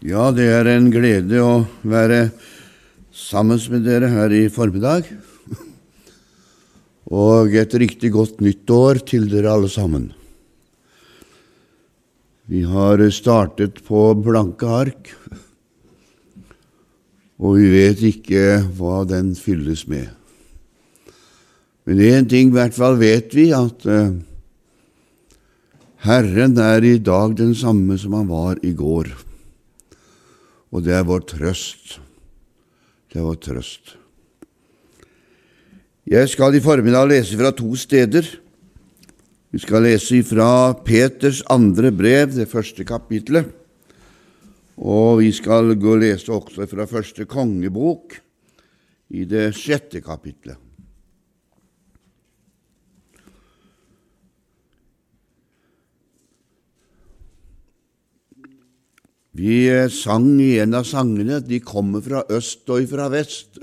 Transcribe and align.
Ja, 0.00 0.30
det 0.32 0.46
er 0.48 0.64
en 0.64 0.86
glede 0.88 1.42
å 1.44 1.66
være 1.84 2.30
sammen 3.12 3.60
med 3.68 3.82
dere 3.84 4.08
her 4.08 4.32
i 4.32 4.46
formiddag. 4.48 5.04
Og 7.20 7.52
et 7.52 7.76
riktig 7.76 8.08
godt 8.14 8.40
nyttår 8.40 9.02
til 9.04 9.28
dere 9.28 9.52
alle 9.52 9.68
sammen. 9.68 10.08
Vi 12.48 12.64
har 12.64 13.04
startet 13.12 13.84
på 13.84 14.08
blanke 14.16 14.72
ark, 14.72 15.12
og 17.36 17.60
vi 17.60 17.68
vet 17.70 18.00
ikke 18.08 18.64
hva 18.80 19.04
den 19.04 19.36
fylles 19.36 19.84
med. 19.84 20.08
Men 21.84 22.06
én 22.08 22.28
ting 22.28 22.48
i 22.48 22.56
hvert 22.56 22.74
fall 22.74 22.96
vet 23.00 23.36
vi, 23.36 23.50
at 23.52 23.84
uh, 23.86 24.16
Herren 26.08 26.58
er 26.58 26.88
i 26.88 26.98
dag 26.98 27.36
den 27.36 27.52
samme 27.54 28.00
som 28.00 28.16
han 28.16 28.32
var 28.32 28.64
i 28.64 28.72
går 28.72 29.12
og 30.70 30.84
det 30.86 30.94
er 30.94 31.06
vår 31.06 31.24
trøst. 31.34 31.98
Det 33.10 33.18
er 33.18 33.26
vår 33.26 33.40
trøst. 33.42 33.96
Jeg 36.10 36.30
skal 36.30 36.54
i 36.54 36.62
formiddag 36.62 37.10
lese 37.10 37.38
fra 37.38 37.50
to 37.54 37.74
steder. 37.78 38.26
Vi 39.50 39.58
skal 39.58 39.82
lese 39.82 40.22
fra 40.26 40.72
Peters 40.86 41.42
andre 41.50 41.90
brev, 41.90 42.30
det 42.34 42.48
første 42.50 42.86
kapitlet. 42.86 43.50
Og 44.80 45.20
vi 45.20 45.32
skal 45.34 45.74
gå 45.76 45.96
og 45.96 46.02
lese 46.02 46.32
også 46.32 46.66
fra 46.70 46.86
første 46.88 47.26
kongebok, 47.28 48.16
i 49.10 49.26
det 49.26 49.50
sjette 49.58 50.00
kapitlet. 50.00 50.69
Vi 59.40 59.88
sang 59.88 60.34
i 60.42 60.58
en 60.60 60.76
av 60.76 60.84
sangene 60.84 61.38
De 61.40 61.62
kommer 61.64 62.02
fra 62.04 62.24
øst 62.28 62.68
og 62.68 62.88
fra 62.90 63.06
vest, 63.12 63.56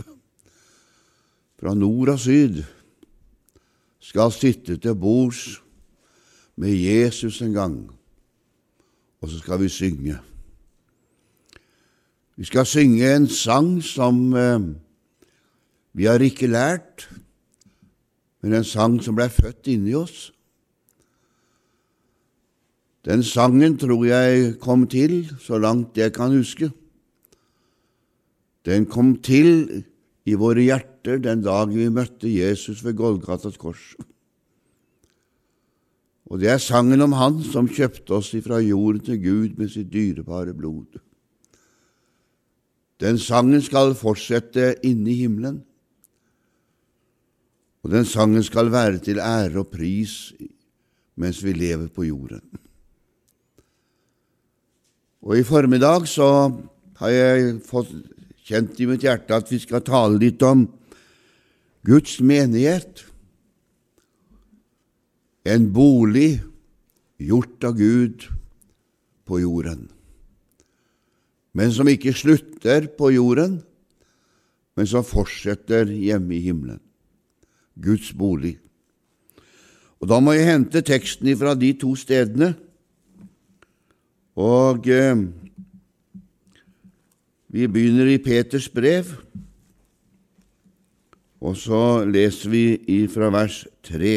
fra 1.58 1.74
nord 1.78 2.16
og 2.16 2.22
syd, 2.22 2.64
skal 4.02 4.32
sitte 4.34 4.78
til 4.82 4.96
bords 4.98 5.60
med 6.58 6.74
Jesus 6.74 7.42
en 7.46 7.54
gang, 7.54 7.76
og 9.22 9.30
så 9.30 9.42
skal 9.42 9.62
vi 9.62 9.70
synge. 9.70 10.18
Vi 12.38 12.46
skal 12.46 12.66
synge 12.66 13.12
en 13.14 13.28
sang 13.30 13.78
som 13.84 14.34
eh, 14.38 14.68
vi 15.94 16.06
har 16.10 16.22
ikke 16.22 16.50
lært, 16.50 17.10
men 18.42 18.58
en 18.58 18.66
sang 18.66 18.98
som 19.04 19.18
ble 19.18 19.30
født 19.34 19.70
inni 19.74 19.94
oss 19.98 20.32
den 23.08 23.24
sangen 23.24 23.78
tror 23.80 24.04
jeg 24.04 24.58
kom 24.60 24.84
til, 24.92 25.22
så 25.40 25.60
langt 25.64 25.96
jeg 25.98 26.12
kan 26.14 26.34
huske. 26.36 26.68
Den 28.68 28.86
kom 28.86 29.16
til 29.24 29.86
i 30.28 30.36
våre 30.36 30.66
hjerter 30.66 31.22
den 31.24 31.46
dag 31.46 31.72
vi 31.72 31.88
møtte 31.88 32.28
Jesus 32.28 32.84
ved 32.84 32.98
Golgatas 33.00 33.56
kors. 33.56 33.94
Og 36.28 36.42
det 36.42 36.52
er 36.52 36.60
sangen 36.60 37.00
om 37.06 37.16
Han 37.16 37.40
som 37.48 37.72
kjøpte 37.72 38.18
oss 38.20 38.34
ifra 38.36 38.60
jorden 38.60 39.06
til 39.08 39.22
Gud 39.24 39.56
med 39.56 39.72
sitt 39.72 39.88
dyrebare 39.94 40.52
blod. 40.52 41.00
Den 43.00 43.16
sangen 43.22 43.64
skal 43.64 43.96
fortsette 43.96 44.74
inne 44.84 45.14
i 45.14 45.20
himmelen, 45.22 45.62
og 47.86 47.94
den 47.94 48.04
sangen 48.04 48.44
skal 48.44 48.74
være 48.74 49.00
til 49.00 49.22
ære 49.24 49.62
og 49.62 49.70
pris 49.72 50.34
mens 51.16 51.40
vi 51.46 51.54
lever 51.56 51.88
på 51.88 52.04
jorden. 52.04 52.67
Og 55.26 55.40
i 55.40 55.46
formiddag 55.46 56.06
så 56.10 56.28
har 57.00 57.14
jeg 57.14 57.58
fått 57.66 57.94
kjent 58.48 58.78
i 58.80 58.88
mitt 58.90 59.04
hjerte 59.06 59.38
at 59.38 59.50
vi 59.52 59.60
skal 59.62 59.86
tale 59.86 60.20
litt 60.22 60.44
om 60.46 60.68
Guds 61.88 62.20
menighet. 62.22 63.04
En 65.48 65.70
bolig 65.74 66.42
gjort 67.18 67.66
av 67.66 67.78
Gud 67.80 68.28
på 69.28 69.40
jorden, 69.42 69.88
men 71.58 71.72
som 71.74 71.90
ikke 71.90 72.14
slutter 72.16 72.86
på 73.00 73.10
jorden, 73.16 73.58
men 74.78 74.88
som 74.88 75.04
fortsetter 75.08 75.90
hjemme 75.90 76.36
i 76.38 76.44
himmelen. 76.46 76.80
Guds 77.78 78.12
bolig. 78.14 78.58
Og 79.98 80.10
Da 80.10 80.20
må 80.22 80.36
jeg 80.36 80.46
hente 80.46 80.84
teksten 80.86 81.32
fra 81.38 81.56
de 81.58 81.72
to 81.74 81.96
stedene 81.98 82.54
og 84.38 84.86
eh, 84.86 85.18
vi 87.48 87.66
begynner 87.66 88.06
i 88.12 88.20
Peters 88.22 88.70
brev, 88.70 89.10
og 91.42 91.58
så 91.58 92.06
leser 92.06 92.54
vi 92.54 93.00
fra 93.10 93.32
vers 93.34 93.64
3. 93.88 94.14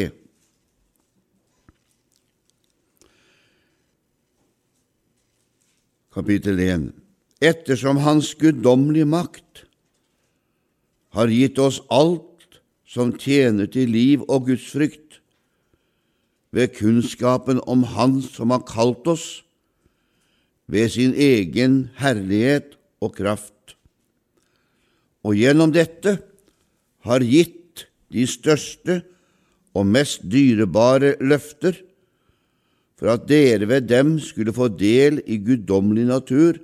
Kapittel 6.13 6.59
1. 6.59 6.87
Ettersom 7.41 8.03
Hans 8.05 8.35
guddommelige 8.37 9.09
makt 9.09 9.65
har 11.17 11.33
gitt 11.33 11.57
oss 11.57 11.81
alt 11.89 12.61
som 12.85 13.15
tjener 13.17 13.71
til 13.71 13.89
liv 13.89 14.25
og 14.27 14.51
gudsfrykt, 14.51 15.21
ved 16.51 16.75
kunnskapen 16.75 17.61
om 17.63 17.87
Han 17.95 18.19
som 18.21 18.51
har 18.51 18.67
kalt 18.67 19.07
oss 19.07 19.39
ved 20.71 20.91
sin 20.93 21.13
egen 21.13 21.89
herlighet 21.99 22.77
og 23.03 23.15
kraft, 23.17 23.75
og 25.21 25.35
gjennom 25.37 25.73
dette 25.75 26.15
har 27.05 27.25
gitt 27.25 27.85
de 28.11 28.23
største 28.27 29.01
og 29.77 29.87
mest 29.87 30.23
dyrebare 30.31 31.15
løfter, 31.23 31.75
for 32.97 33.11
at 33.15 33.25
dere 33.29 33.67
ved 33.67 33.87
dem 33.89 34.17
skulle 34.21 34.53
få 34.53 34.67
del 34.77 35.21
i 35.25 35.39
guddommelig 35.41 36.05
natur, 36.09 36.59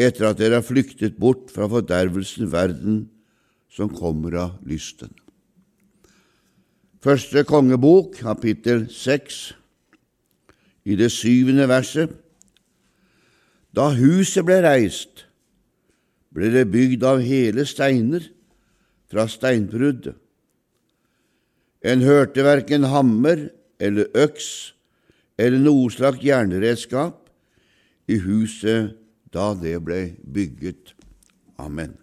etter 0.00 0.30
at 0.30 0.38
dere 0.40 0.60
har 0.60 0.66
flyktet 0.66 1.18
bort 1.20 1.50
fra 1.52 1.68
fordervelsen 1.68 2.48
verden 2.52 3.02
som 3.72 3.92
kommer 3.92 4.38
av 4.40 4.54
lysten. 4.68 5.12
Første 7.02 7.42
kongebok, 7.44 8.16
kapittel 8.22 8.86
seks, 8.94 9.50
i 10.86 10.96
det 10.98 11.10
syvende 11.14 11.68
verset. 11.70 12.14
Da 13.72 13.88
huset 13.96 14.44
ble 14.44 14.58
reist, 14.64 15.24
ble 16.32 16.50
det 16.52 16.66
bygd 16.72 17.04
av 17.08 17.22
hele 17.24 17.64
steiner 17.68 18.26
fra 19.08 19.24
steinbruddet. 19.28 20.18
En 21.82 22.04
hørte 22.04 22.44
verken 22.46 22.84
hammer 22.86 23.48
eller 23.82 24.12
øks 24.14 24.74
eller 25.40 25.58
noe 25.58 25.88
slags 25.90 26.22
jernredskap 26.22 27.26
i 28.12 28.20
huset 28.22 28.92
da 29.32 29.50
det 29.58 29.78
ble 29.82 30.02
bygget. 30.22 30.92
Amen. 31.58 31.96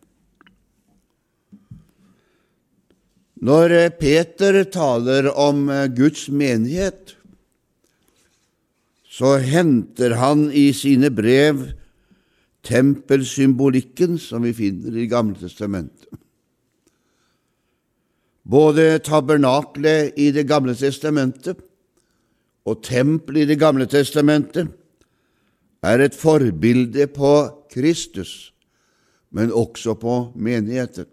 Når 3.39 3.71
Peter 4.01 4.57
taler 4.67 5.29
om 5.31 5.69
Guds 5.95 6.25
menighet, 6.27 7.15
så 9.19 9.35
henter 9.43 10.15
han 10.15 10.47
i 10.55 10.69
sine 10.71 11.09
brev 11.11 11.65
tempelsymbolikken 12.63 14.15
som 14.21 14.45
vi 14.47 14.53
finner 14.55 14.95
i 14.95 15.09
Gamle 15.11 15.35
testamentet. 15.35 16.07
Både 18.49 18.97
tabernaklet 19.03 20.15
i 20.17 20.31
Det 20.31 20.47
gamle 20.47 20.73
testamentet 20.73 21.59
og 22.65 22.83
tempelet 22.83 23.43
i 23.43 23.49
Det 23.51 23.59
gamle 23.59 23.85
testamentet 23.85 24.71
er 25.83 25.99
et 25.99 26.15
forbilde 26.15 27.07
på 27.07 27.33
Kristus, 27.71 28.53
men 29.31 29.51
også 29.51 29.93
på 29.93 30.31
menigheten. 30.35 31.05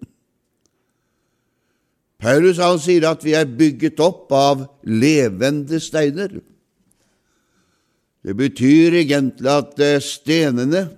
Paulus 2.19 2.57
han 2.57 2.79
sier 2.81 3.05
at 3.11 3.25
vi 3.25 3.35
er 3.37 3.45
bygget 3.45 4.01
opp 4.01 4.33
av 4.33 4.65
levende 4.83 5.81
steiner. 5.83 6.39
Det 8.27 8.35
betyr 8.35 8.97
egentlig 9.05 9.53
at 9.53 9.79
eh, 9.79 10.03
stenene 10.03 10.89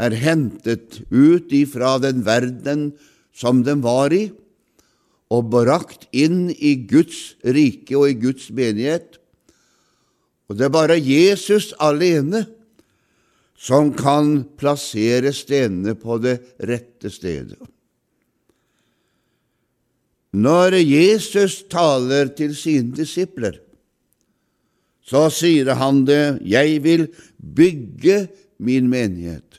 er 0.00 0.14
hentet 0.16 1.02
ut 1.12 1.52
ifra 1.52 1.98
den 2.00 2.22
verden 2.24 2.86
som 3.36 3.60
den 3.66 3.82
var 3.84 4.14
i, 4.16 4.30
og 5.30 5.50
brakt 5.52 6.08
inn 6.16 6.48
i 6.56 6.74
Guds 6.88 7.36
rike 7.44 7.94
og 7.98 8.08
i 8.08 8.16
Guds 8.22 8.48
menighet. 8.56 9.20
Og 10.48 10.56
det 10.56 10.66
er 10.66 10.74
bare 10.74 10.96
Jesus 10.96 11.70
alene 11.78 12.46
som 13.60 13.92
kan 13.94 14.40
plassere 14.58 15.34
stenene 15.36 15.92
på 15.94 16.16
det 16.24 16.38
rette 16.66 17.12
stedet. 17.12 17.60
Når 20.32 20.78
Jesus 20.80 21.60
taler 21.68 22.32
til 22.38 22.56
sine 22.56 22.96
disipler, 22.96 23.60
så 25.10 25.26
sier 25.34 25.72
han 25.74 26.04
det, 26.06 26.38
jeg 26.46 26.78
vil 26.84 27.08
bygge 27.38 28.28
min 28.62 28.86
menighet. 28.90 29.58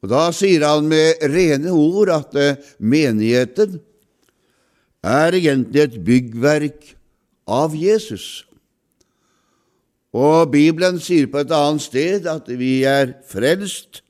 Og 0.00 0.10
Da 0.10 0.30
sier 0.32 0.64
han 0.64 0.88
med 0.88 1.20
rene 1.30 1.70
ord 1.76 2.10
at 2.14 2.36
eh, 2.40 2.58
menigheten 2.80 3.78
er 5.04 5.36
egentlig 5.36 5.82
et 5.84 5.98
byggverk 6.04 6.94
av 7.46 7.76
Jesus. 7.76 8.46
Og 10.16 10.50
Bibelen 10.50 10.98
sier 10.98 11.28
på 11.30 11.44
et 11.44 11.54
annet 11.54 11.84
sted 11.84 12.26
at 12.26 12.48
vi 12.48 12.80
er 12.88 13.14
frelst 13.28 14.02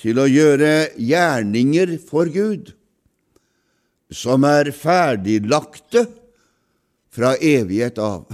til 0.00 0.18
å 0.18 0.26
gjøre 0.26 0.96
gjerninger 0.96 1.98
for 2.08 2.32
Gud, 2.32 2.72
som 4.10 4.48
er 4.48 4.72
ferdiglagte 4.74 6.08
fra 7.12 7.36
evighet 7.36 8.00
av. 8.00 8.24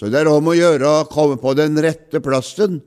Så 0.00 0.08
det 0.08 0.22
er 0.22 0.30
om 0.32 0.46
å 0.48 0.56
gjøre 0.56 0.88
å 0.88 1.08
komme 1.12 1.36
på 1.36 1.52
den 1.58 1.74
rette 1.84 2.22
plassen 2.24 2.78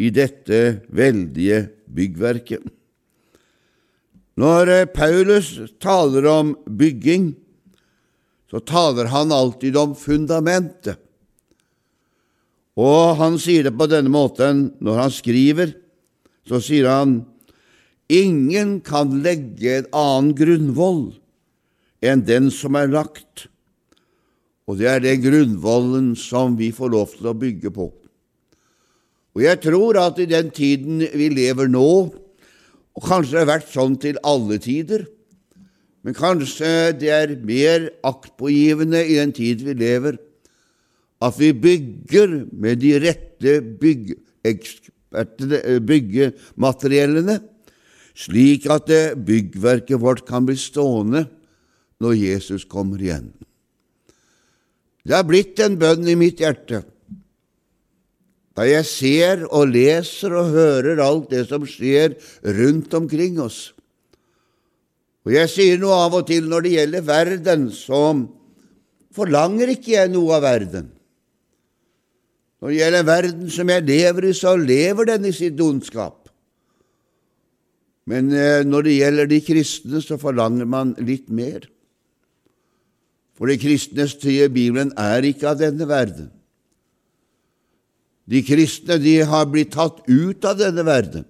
i 0.00 0.08
dette 0.08 0.80
veldige 0.88 1.66
byggverket. 1.84 2.62
Når 4.40 4.72
Paulus 4.94 5.50
taler 5.84 6.24
om 6.32 6.54
bygging, 6.64 7.34
så 8.48 8.62
taler 8.64 9.10
han 9.12 9.36
alltid 9.36 9.76
om 9.76 9.92
fundamentet. 9.92 10.96
Og 12.80 13.20
han 13.20 13.36
sier 13.36 13.68
det 13.68 13.76
på 13.76 13.90
denne 13.92 14.08
måten 14.08 14.70
når 14.80 15.02
han 15.02 15.12
skriver. 15.12 15.74
Så 16.48 16.62
sier 16.64 16.88
han 16.88 17.18
ingen 18.08 18.78
kan 18.80 19.18
legge 19.20 19.82
en 19.82 19.92
annen 19.92 20.32
grunnvoll 20.38 21.02
enn 22.00 22.24
den 22.24 22.48
som 22.48 22.80
er 22.80 22.88
lagt, 22.88 23.50
og 24.70 24.78
det 24.78 24.86
er 24.86 25.00
den 25.02 25.22
grunnvollen 25.24 26.12
som 26.14 26.54
vi 26.54 26.68
får 26.70 26.92
lov 26.92 27.16
til 27.16 27.26
å 27.26 27.34
bygge 27.34 27.72
på. 27.74 27.88
Og 29.34 29.42
jeg 29.42 29.58
tror 29.64 29.98
at 29.98 30.18
i 30.22 30.28
den 30.30 30.50
tiden 30.54 31.02
vi 31.02 31.26
lever 31.34 31.66
nå, 31.70 31.88
og 32.94 33.06
kanskje 33.06 33.34
det 33.34 33.42
har 33.42 33.48
vært 33.50 33.72
sånn 33.72 33.96
til 33.98 34.20
alle 34.26 34.60
tider, 34.62 35.08
men 36.06 36.14
kanskje 36.16 36.94
det 37.00 37.10
er 37.12 37.34
mer 37.42 37.90
aktpågivende 38.06 39.02
i 39.02 39.18
den 39.18 39.34
tid 39.34 39.66
vi 39.66 39.74
lever, 39.74 40.20
at 41.20 41.34
vi 41.36 41.50
bygger 41.52 42.46
med 42.54 42.80
de 42.80 42.94
rette 43.02 43.58
byggemateriellene, 45.90 47.40
slik 48.14 48.70
at 48.70 48.88
byggverket 49.18 50.00
vårt 50.00 50.24
kan 50.28 50.46
bli 50.46 50.56
stående 50.58 51.26
når 52.00 52.18
Jesus 52.22 52.64
kommer 52.64 53.02
igjen. 53.02 53.32
Det 55.06 55.16
har 55.16 55.26
blitt 55.28 55.60
en 55.64 55.78
bønn 55.80 56.08
i 56.08 56.18
mitt 56.18 56.42
hjerte 56.42 56.84
da 58.60 58.66
jeg 58.66 58.84
ser 58.84 59.44
og 59.48 59.70
leser 59.72 60.34
og 60.36 60.50
hører 60.52 60.98
alt 61.00 61.30
det 61.30 61.46
som 61.48 61.62
skjer 61.64 62.16
rundt 62.58 62.92
omkring 62.98 63.38
oss. 63.40 63.70
Og 65.24 65.32
jeg 65.32 65.48
sier 65.52 65.80
noe 65.80 65.96
av 66.04 66.16
og 66.18 66.26
til 66.28 66.48
når 66.50 66.66
det 66.66 66.72
gjelder 66.74 67.06
verden, 67.06 67.68
så 67.72 68.02
forlanger 69.16 69.72
ikke 69.72 69.94
jeg 69.94 70.12
noe 70.12 70.36
av 70.36 70.44
verden. 70.44 70.90
Når 72.60 72.68
det 72.68 72.80
gjelder 72.82 73.08
verden 73.08 73.52
som 73.54 73.72
jeg 73.72 73.86
lever 73.88 74.28
i, 74.28 74.36
så 74.36 74.52
lever 74.60 75.08
den 75.14 75.30
i 75.30 75.32
sitt 75.32 75.60
ondskap. 75.64 76.28
Men 78.10 78.32
eh, 78.34 78.60
når 78.66 78.88
det 78.88 78.96
gjelder 78.98 79.30
de 79.30 79.40
kristne, 79.44 80.02
så 80.04 80.18
forlanger 80.20 80.68
man 80.68 80.92
litt 81.00 81.30
mer. 81.32 81.64
For 83.40 83.48
de 83.48 83.56
kristne, 83.56 84.04
sier 84.04 84.50
Bibelen, 84.52 84.92
er 85.00 85.24
ikke 85.24 85.48
av 85.48 85.62
denne 85.62 85.86
verden. 85.88 86.28
De 88.28 88.42
kristne 88.44 88.98
de 89.00 89.14
har 89.24 89.48
blitt 89.48 89.72
tatt 89.72 90.02
ut 90.04 90.44
av 90.44 90.60
denne 90.60 90.84
verden 90.84 91.24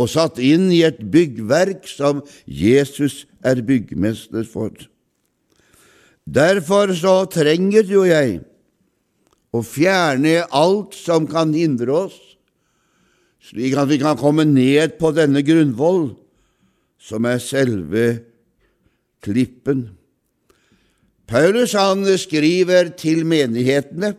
og 0.00 0.08
satt 0.08 0.38
inn 0.40 0.70
i 0.72 0.80
et 0.86 1.02
byggverk 1.12 1.84
som 1.90 2.22
Jesus 2.48 3.26
er 3.44 3.60
byggmester 3.66 4.46
for. 4.48 4.72
Derfor 6.24 6.94
så 6.96 7.14
trenger 7.28 7.84
jo 7.84 8.06
jeg 8.08 8.40
å 9.52 9.60
fjerne 9.66 10.46
alt 10.54 10.96
som 10.96 11.28
kan 11.28 11.52
hindre 11.52 12.06
oss, 12.06 12.16
slik 13.44 13.76
at 13.76 13.92
vi 13.92 14.00
kan 14.00 14.16
komme 14.16 14.46
ned 14.48 14.96
på 14.96 15.12
denne 15.16 15.44
grunnvoll, 15.44 16.14
som 16.96 17.28
er 17.28 17.40
selve 17.42 18.06
klippen. 19.20 19.90
Paulus 21.30 21.76
han 21.78 22.02
skriver 22.18 22.90
til 22.98 23.22
menighetene 23.28 24.14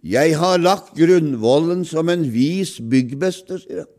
jeg 0.00 0.32
har 0.40 0.60
lagt 0.62 0.94
grunnvollen 0.96 1.82
som 1.84 2.08
en 2.08 2.22
vis 2.32 2.78
byggmester, 2.80 3.60
sier 3.60 3.82
han. 3.84 3.90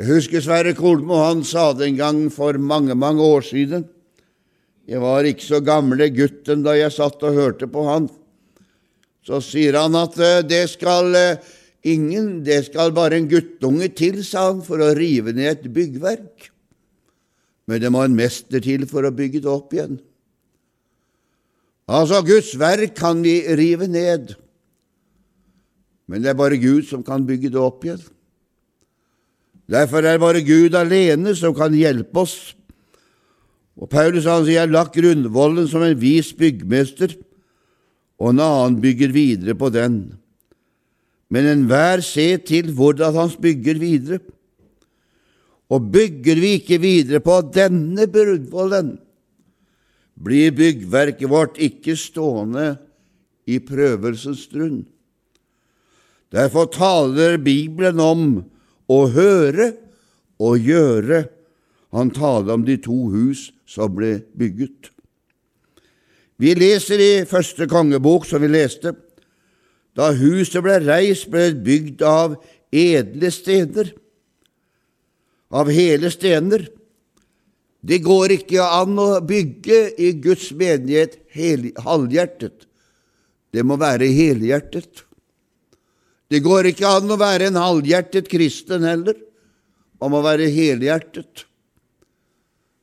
Jeg 0.00 0.08
husker 0.08 0.40
Sverre 0.40 0.72
Kolmo, 0.72 1.18
han 1.20 1.42
sa 1.44 1.74
det 1.76 1.90
en 1.90 1.98
gang 1.98 2.20
for 2.32 2.56
mange, 2.56 2.96
mange 2.96 3.20
år 3.20 3.44
siden. 3.44 3.84
Jeg 4.88 5.02
var 5.02 5.28
ikke 5.28 5.44
så 5.44 5.60
gamle 5.60 6.08
gutten 6.08 6.64
da 6.64 6.72
jeg 6.78 6.94
satt 6.94 7.20
og 7.20 7.36
hørte 7.36 7.68
på 7.68 7.84
han. 7.84 8.08
Så 9.20 9.42
sier 9.44 9.76
han 9.76 9.98
at 9.98 10.16
eh, 10.16 10.40
det 10.40 10.62
skal 10.72 11.12
eh, 11.18 11.50
ingen, 11.84 12.40
det 12.46 12.62
skal 12.70 12.94
bare 12.96 13.20
en 13.20 13.28
guttunge 13.28 13.90
til, 13.92 14.22
sa 14.24 14.48
han, 14.48 14.64
for 14.64 14.80
å 14.80 14.94
rive 14.96 15.36
ned 15.36 15.52
et 15.52 15.68
byggverk. 15.68 16.49
Men 17.70 17.82
det 17.82 17.92
må 17.94 18.02
en 18.02 18.16
mester 18.18 18.62
til 18.64 18.82
for 18.90 19.06
å 19.06 19.14
bygge 19.14 19.44
det 19.44 19.50
opp 19.50 19.74
igjen. 19.76 20.00
Altså, 21.90 22.20
Guds 22.26 22.52
verk 22.58 22.96
kan 22.98 23.22
vi 23.22 23.40
rive 23.58 23.86
ned, 23.90 24.34
men 26.10 26.22
det 26.22 26.32
er 26.32 26.38
bare 26.38 26.58
Gud 26.58 26.88
som 26.88 27.04
kan 27.06 27.22
bygge 27.26 27.52
det 27.54 27.62
opp 27.62 27.86
igjen. 27.86 28.02
Derfor 29.70 30.02
er 30.02 30.16
det 30.18 30.22
bare 30.22 30.42
Gud 30.42 30.74
alene 30.74 31.34
som 31.38 31.54
kan 31.54 31.74
hjelpe 31.74 32.24
oss 32.26 32.38
og 33.80 33.88
Paulus 33.88 34.28
han 34.28 34.44
sier, 34.44 34.60
'Jeg 34.60 34.70
lagt 34.70 34.94
grunnvollen 34.94 35.68
som 35.68 35.82
en 35.82 35.96
vis 35.96 36.32
byggmester', 36.36 37.16
og 38.20 38.30
en 38.30 38.40
annen 38.40 38.80
bygger 38.80 39.12
videre 39.12 39.54
på 39.54 39.72
den. 39.72 40.18
Men 41.30 41.46
enhver 41.46 42.02
ser 42.02 42.36
til 42.44 42.72
hvordan 42.72 43.14
han 43.14 43.30
bygger 43.40 43.78
videre. 43.80 44.18
Og 45.70 45.90
bygger 45.92 46.40
vi 46.42 46.56
ikke 46.58 46.80
videre 46.82 47.22
på 47.22 47.40
denne 47.54 48.08
grunnvollen, 48.10 48.96
blir 50.20 50.52
byggverket 50.52 51.30
vårt 51.30 51.60
ikke 51.62 51.94
stående 51.96 52.74
i 53.48 53.60
prøvelsens 53.64 54.44
stund. 54.50 54.82
Derfor 56.30 56.68
taler 56.70 57.38
Bibelen 57.42 58.00
om 58.02 58.24
å 58.90 58.98
høre 59.14 59.72
og 60.42 60.58
gjøre. 60.62 61.24
Han 61.94 62.12
taler 62.14 62.54
om 62.54 62.66
de 62.66 62.76
to 62.82 63.08
hus 63.14 63.48
som 63.66 63.94
ble 63.96 64.20
bygget. 64.38 64.90
Vi 66.40 66.54
leser 66.56 67.02
i 67.02 67.24
første 67.28 67.66
kongebok, 67.68 68.24
som 68.24 68.40
vi 68.40 68.48
leste, 68.48 68.94
da 69.98 70.12
huset 70.16 70.62
ble 70.64 70.78
reist, 70.86 71.26
ble 71.28 71.50
det 71.50 71.64
bygd 71.66 72.04
av 72.06 72.38
edle 72.72 73.28
stener, 73.34 73.90
av 75.50 75.70
hele 75.74 76.10
stener. 76.14 76.68
Det 77.80 78.00
går 78.04 78.36
ikke 78.36 78.64
an 78.64 78.98
å 79.00 79.08
bygge 79.24 79.82
i 79.98 80.12
Guds 80.22 80.50
menighet 80.52 81.18
halvhjertet. 81.84 82.66
Det 83.50 83.64
må 83.66 83.78
være 83.80 84.10
helhjertet. 84.14 85.06
Det 86.30 86.42
går 86.44 86.70
ikke 86.70 86.86
an 86.86 87.10
å 87.10 87.18
være 87.18 87.48
en 87.50 87.58
halvhjertet 87.58 88.28
kristen 88.30 88.84
heller. 88.86 89.16
Man 90.00 90.12
må 90.14 90.20
være 90.22 90.46
helhjertet. 90.52 91.46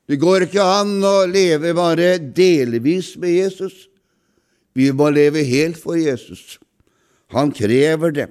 Det 0.07 0.17
går 0.19 0.47
ikke 0.47 0.63
an 0.63 0.97
å 1.03 1.25
leve 1.27 1.74
bare 1.75 2.15
delvis 2.19 3.15
med 3.19 3.36
Jesus. 3.38 3.88
Vi 4.77 4.91
må 4.95 5.09
leve 5.12 5.43
helt 5.47 5.79
for 5.79 6.00
Jesus. 6.00 6.57
Han 7.36 7.51
krever 7.55 8.13
det. 8.15 8.27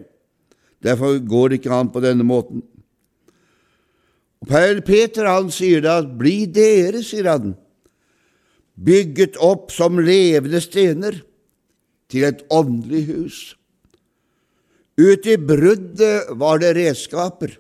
Derfor 0.84 1.18
går 1.20 1.50
det 1.52 1.60
ikke 1.60 1.74
an 1.76 1.90
på 1.92 2.02
denne 2.04 2.24
måten. 2.24 2.62
Paul 4.44 4.82
Peter 4.84 5.24
han 5.30 5.48
sier 5.54 5.80
da 5.84 6.00
bli 6.04 6.44
dere, 6.52 7.00
sier 7.04 7.30
han, 7.30 7.54
bygget 8.76 9.38
opp 9.40 9.72
som 9.72 9.96
levende 10.02 10.60
stener 10.60 11.22
til 12.12 12.26
et 12.28 12.42
åndelig 12.52 13.04
hus. 13.08 13.38
Ut 14.96 15.26
i 15.28 15.36
bruddet 15.36 16.28
var 16.40 16.60
det 16.60 16.74
redskaper. 16.76 17.56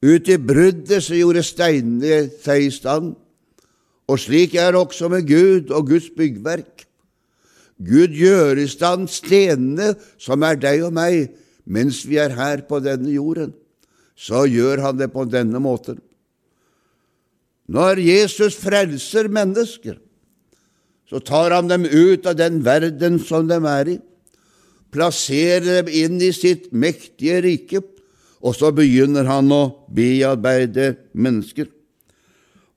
Ut 0.00 0.28
i 0.32 0.36
bruddet 0.40 1.04
så 1.04 1.16
gjorde 1.16 1.44
steinene 1.44 2.22
seg 2.40 2.68
i 2.68 2.70
stand, 2.72 3.12
og 4.08 4.18
slik 4.18 4.56
er 4.58 4.72
det 4.72 4.80
også 4.80 5.10
med 5.12 5.26
Gud 5.28 5.72
og 5.76 5.90
Guds 5.92 6.08
byggverk. 6.16 6.86
Gud 7.80 8.16
gjør 8.16 8.60
i 8.60 8.68
stand 8.68 9.08
stenene 9.12 9.94
som 10.20 10.42
er 10.44 10.58
deg 10.60 10.84
og 10.88 10.94
meg, 10.96 11.30
mens 11.64 12.02
vi 12.08 12.18
er 12.20 12.34
her 12.36 12.64
på 12.68 12.80
denne 12.84 13.12
jorden. 13.12 13.52
Så 14.20 14.44
gjør 14.50 14.82
han 14.84 14.98
det 15.00 15.08
på 15.14 15.24
denne 15.28 15.62
måten. 15.62 16.00
Når 17.70 18.02
Jesus 18.02 18.58
frelser 18.58 19.30
mennesker, 19.32 19.96
så 21.10 21.20
tar 21.22 21.54
han 21.54 21.70
dem 21.70 21.86
ut 21.86 22.26
av 22.26 22.36
den 22.38 22.60
verden 22.66 23.18
som 23.22 23.48
de 23.50 23.58
er 23.66 23.94
i, 23.94 23.96
plasserer 24.90 25.80
dem 25.80 25.90
inn 25.90 26.18
i 26.22 26.32
sitt 26.34 26.68
mektige 26.74 27.40
rike, 27.46 27.82
og 28.40 28.56
så 28.56 28.70
begynner 28.74 29.28
han 29.28 29.50
å 29.52 29.62
bearbeide 29.92 30.94
mennesker. 31.12 31.68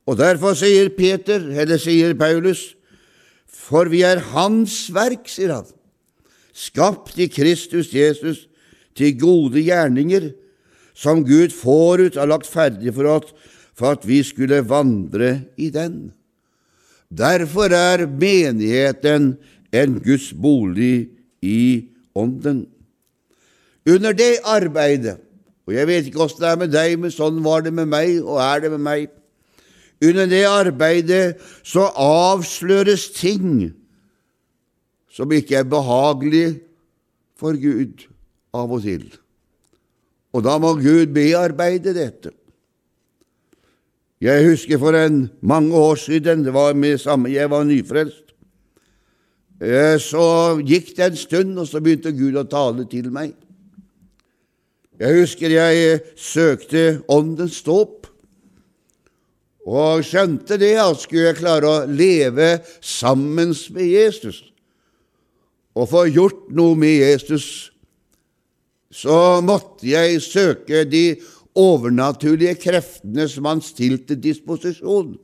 Og 0.03 0.19
derfor 0.19 0.57
sier 0.59 0.91
Peter, 0.93 1.39
eller 1.39 1.79
sier 1.81 2.13
Paulus, 2.19 2.73
for 3.47 3.89
vi 3.89 4.03
er 4.05 4.21
Hans 4.33 4.87
verk, 4.93 5.29
sier 5.31 5.55
han, 5.55 5.69
skapt 6.53 7.17
i 7.21 7.29
Kristus 7.31 7.93
Jesus 7.95 8.45
til 8.97 9.15
gode 9.17 9.63
gjerninger, 9.63 10.33
som 10.93 11.23
Gud 11.25 11.53
forut 11.55 12.17
har 12.19 12.29
lagt 12.29 12.49
ferdig 12.49 12.93
for 12.95 13.09
oss 13.17 13.33
for 13.73 13.97
at 13.97 14.05
vi 14.05 14.21
skulle 14.25 14.61
vandre 14.69 15.39
i 15.57 15.69
den. 15.73 16.13
Derfor 17.13 17.73
er 17.73 18.05
menigheten 18.07 19.33
en 19.73 19.97
Guds 20.01 20.31
bolig 20.33 21.09
i 21.41 21.89
Ånden. 22.15 22.67
Under 23.89 24.13
det 24.13 24.37
arbeidet, 24.45 25.17
og 25.65 25.73
jeg 25.73 25.87
vet 25.89 26.07
ikke 26.07 26.21
åssen 26.23 26.43
det 26.43 26.49
er 26.51 26.59
med 26.61 26.71
deg, 26.73 26.93
men 27.01 27.13
sånn 27.13 27.41
var 27.43 27.65
det 27.65 27.73
med 27.73 27.89
meg, 27.89 28.19
og 28.21 28.37
er 28.43 28.65
det 28.65 28.73
med 28.77 28.83
meg 28.85 29.11
Under 30.03 30.27
det 30.27 30.41
arbeidet 30.43 31.37
så 31.63 31.85
avsløres 31.95 33.05
ting 33.15 33.69
som 35.07 35.31
ikke 35.31 35.61
er 35.61 35.69
behagelig 35.69 36.57
for 37.39 37.55
Gud 37.55 38.03
av 38.51 38.73
og 38.73 38.83
til. 38.83 39.05
Og 40.33 40.43
da 40.45 40.57
må 40.61 40.73
Gud 40.79 41.11
bearbeide 41.13 41.93
dette. 41.95 42.33
Jeg 44.23 44.45
husker 44.47 44.79
for 44.79 44.95
en 44.95 45.25
mange 45.41 45.75
år 45.75 45.95
siden, 45.99 46.45
det 46.45 46.53
var 46.55 46.73
med 46.73 46.97
samme 46.97 47.31
jeg 47.33 47.49
var 47.51 47.65
nyfrelst, 47.67 48.31
eh, 49.59 49.97
så 49.99 50.61
gikk 50.63 50.93
det 50.95 51.05
en 51.05 51.17
stund, 51.19 51.57
og 51.59 51.67
så 51.67 51.81
begynte 51.83 52.15
Gud 52.15 52.39
å 52.39 52.47
tale 52.47 52.87
til 52.87 53.11
meg. 53.11 53.33
Jeg 54.99 55.19
husker 55.19 55.51
jeg 55.51 55.99
søkte 56.15 57.01
Åndens 57.11 57.59
dåp, 57.67 58.07
og 59.67 60.03
skjønte 60.07 60.57
det 60.59 60.73
at 60.79 61.03
skulle 61.03 61.29
jeg 61.29 61.39
klare 61.39 61.67
å 61.67 61.83
leve 61.87 62.57
sammen 62.83 63.53
med 63.75 63.85
Jesus 63.87 64.41
og 65.73 65.87
få 65.89 66.03
gjort 66.11 66.49
noe 66.53 66.75
med 66.77 66.99
Jesus, 66.99 67.72
så 68.93 69.41
måtte 69.41 69.87
jeg 69.89 70.21
søke 70.21 70.83
de 70.85 71.15
overnaturlige 71.57 72.55
kreftene 72.61 73.25
som 73.29 73.47
han 73.49 73.61
stilte 73.65 74.17
disposisjon, 74.21 75.15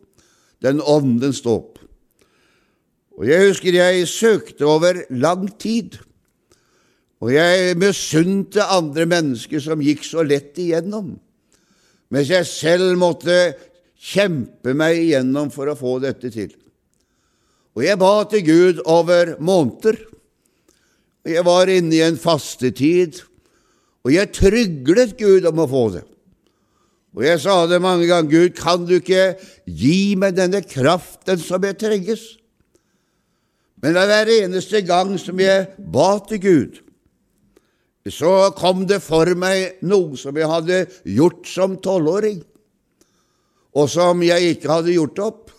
den 0.63 0.81
åndens 0.81 1.43
dåp. 1.45 1.77
Og 3.19 3.27
jeg 3.27 3.49
husker 3.49 3.75
jeg 3.75 4.07
søkte 4.09 4.67
over 4.67 5.03
lang 5.11 5.47
tid, 5.59 5.99
og 7.19 7.33
jeg 7.35 7.75
misunte 7.75 8.63
andre 8.63 9.05
mennesker 9.09 9.59
som 9.61 9.81
gikk 9.83 10.05
så 10.07 10.23
lett 10.23 10.57
igjennom, 10.61 11.17
mens 12.09 12.31
jeg 12.31 12.47
selv 12.47 12.95
måtte 12.97 13.35
kjempe 13.99 14.73
meg 14.77 15.01
igjennom 15.01 15.51
for 15.51 15.69
å 15.69 15.77
få 15.77 15.97
dette 16.01 16.31
til. 16.31 16.53
Og 17.75 17.83
jeg 17.85 17.99
ba 17.99 18.13
til 18.31 18.45
Gud 18.47 18.79
over 18.89 19.35
måneder. 19.43 19.99
Jeg 21.27 21.43
var 21.45 21.69
inne 21.69 21.97
i 21.99 22.05
en 22.07 22.17
fastetid, 22.19 23.19
og 24.09 24.15
jeg 24.15 24.31
tryglet 24.33 25.11
Gud 25.19 25.45
om 25.45 25.59
å 25.61 25.69
få 25.69 25.83
det. 25.93 26.01
Og 27.13 27.21
jeg 27.25 27.41
sa 27.43 27.61
det 27.69 27.77
mange 27.81 28.07
ganger, 28.09 28.29
Gud, 28.29 28.55
kan 28.57 28.87
du 28.89 28.95
ikke 28.97 29.35
gi 29.69 30.15
meg 30.17 30.33
denne 30.37 30.63
kraften 30.65 31.37
som 31.41 31.61
jeg 31.65 31.77
trenges? 31.77 32.23
Men 33.85 33.93
hver 33.93 34.31
eneste 34.33 34.81
gang 34.87 35.13
som 35.21 35.37
jeg 35.41 35.67
ba 35.93 36.09
til 36.25 36.41
Gud, 36.41 36.81
så 38.09 38.49
kom 38.57 38.87
det 38.89 38.97
for 39.05 39.29
meg 39.37 39.77
noe 39.85 40.17
som 40.17 40.37
jeg 40.41 40.49
hadde 40.49 40.81
gjort 41.05 41.45
som 41.45 41.77
tolvåring, 41.77 42.41
og 43.77 43.93
som 43.93 44.25
jeg 44.25 44.55
ikke 44.55 44.73
hadde 44.73 44.97
gjort 44.97 45.25
opp. 45.27 45.55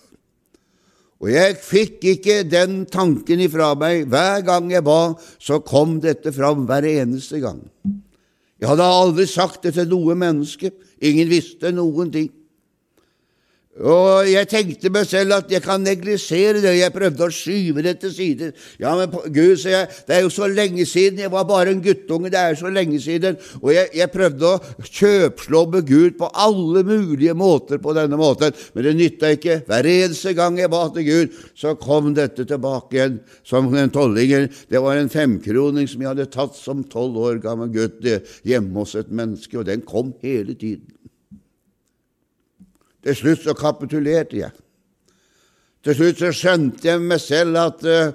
Og 1.23 1.31
jeg 1.31 1.59
fikk 1.63 2.07
ikke 2.17 2.43
den 2.51 2.83
tanken 2.91 3.47
ifra 3.47 3.77
meg. 3.79 4.09
Hver 4.11 4.43
gang 4.43 4.73
jeg 4.73 4.83
ba, 4.83 5.13
så 5.39 5.61
kom 5.63 6.01
dette 6.03 6.33
fram 6.35 6.67
hver 6.67 6.89
eneste 6.89 7.39
gang. 7.45 7.61
Jeg 8.61 8.69
hadde 8.69 8.85
aldri 8.85 9.25
sagt 9.29 9.65
det 9.65 9.75
til 9.79 9.89
noe 9.89 10.15
menneske. 10.19 10.73
Ingen 11.01 11.31
visste 11.31 11.73
noen 11.73 12.11
ting. 12.13 12.29
Og 13.81 14.29
jeg 14.29 14.49
tenkte 14.51 14.91
meg 14.93 15.07
selv 15.09 15.39
at 15.39 15.53
jeg 15.53 15.63
kan 15.65 15.81
neglisjere 15.81 16.61
det, 16.61 16.69
og 16.75 16.79
jeg 16.79 16.93
prøvde 16.93 17.25
å 17.25 17.33
skyve 17.33 17.85
det 17.87 17.95
til 18.03 18.13
side. 18.13 18.51
Ja, 18.81 18.93
men 18.99 19.09
Gud, 19.33 19.55
sier 19.63 19.79
jeg, 19.79 19.89
det 20.09 20.17
er 20.17 20.27
jo 20.27 20.33
så 20.35 20.51
lenge 20.53 20.85
siden, 20.89 21.23
jeg 21.25 21.33
var 21.33 21.47
bare 21.49 21.73
en 21.73 21.81
guttunge, 21.85 22.33
det 22.33 22.41
er 22.41 22.59
så 22.61 22.69
lenge 22.73 23.01
siden. 23.01 23.39
Og 23.63 23.73
jeg, 23.73 23.89
jeg 23.97 24.13
prøvde 24.13 24.51
å 24.51 24.85
kjøpslobbe 24.85 25.83
Gud 25.89 26.19
på 26.21 26.29
alle 26.29 26.85
mulige 26.85 27.35
måter 27.39 27.81
på 27.81 27.97
denne 27.97 28.21
måten, 28.21 28.53
men 28.75 28.89
det 28.89 28.95
nytta 29.01 29.33
ikke. 29.39 29.63
Hver 29.71 29.91
eneste 29.95 30.37
gang 30.37 30.61
jeg 30.61 30.73
ba 30.73 30.85
til 30.93 31.09
Gud, 31.09 31.43
så 31.57 31.75
kom 31.81 32.13
dette 32.17 32.45
tilbake 32.45 32.99
igjen 32.99 33.21
som 33.49 33.73
en 33.73 33.93
tollinger. 33.95 34.51
Det 34.69 34.85
var 34.85 35.01
en 35.01 35.13
femkroning 35.13 35.89
som 35.89 36.05
jeg 36.05 36.13
hadde 36.13 36.31
tatt 36.33 36.59
som 36.59 36.85
tolv 36.85 37.17
år 37.17 37.41
gammel 37.41 37.73
gutt 37.73 38.05
hjemme 38.45 38.77
hos 38.77 38.99
et 39.01 39.09
menneske, 39.09 39.57
og 39.57 39.71
den 39.73 39.89
kom 39.89 40.13
hele 40.21 40.53
tiden. 40.53 41.00
Til 43.05 43.17
slutt 43.17 43.45
så 43.45 43.55
kapitulerte 43.57 44.41
jeg. 44.43 44.51
Til 45.85 45.97
slutt 45.97 46.21
så 46.21 46.33
skjønte 46.37 46.89
jeg 46.89 47.01
meg 47.01 47.21
selv 47.23 47.57
at 47.61 47.87
uh, 47.89 48.11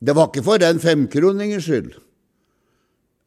det 0.00 0.14
var 0.16 0.30
ikke 0.30 0.44
for 0.46 0.60
den 0.60 0.80
femkroningens 0.80 1.66
skyld. 1.68 1.90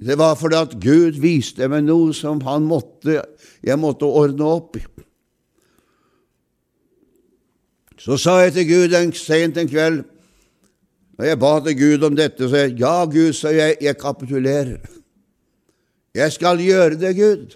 Det 0.04 0.18
var 0.18 0.36
fordi 0.36 0.58
at 0.58 0.74
Gud 0.82 1.20
viste 1.22 1.68
meg 1.70 1.86
noe 1.86 2.14
som 2.18 2.42
han 2.48 2.66
måtte, 2.66 3.22
jeg 3.64 3.80
måtte 3.80 4.10
ordne 4.10 4.48
opp 4.50 4.80
i. 4.80 4.84
Så 8.04 8.18
sa 8.20 8.40
jeg 8.42 8.56
til 8.58 8.68
Gud 8.68 8.96
en 8.98 9.14
sent 9.16 9.58
en 9.62 9.70
kveld, 9.70 10.02
og 11.22 11.28
jeg 11.28 11.40
ba 11.40 11.54
til 11.64 11.78
Gud 11.78 12.04
om 12.10 12.18
dette, 12.18 12.50
så 12.50 12.66
jeg 12.66 12.74
ja, 12.82 13.06
Gud, 13.06 13.32
så 13.38 13.54
jeg, 13.54 13.78
jeg 13.80 13.98
kapitulerer. 14.02 14.82
Jeg 16.14 16.34
skal 16.34 16.60
gjøre 16.60 16.98
det, 17.00 17.14
Gud. 17.16 17.54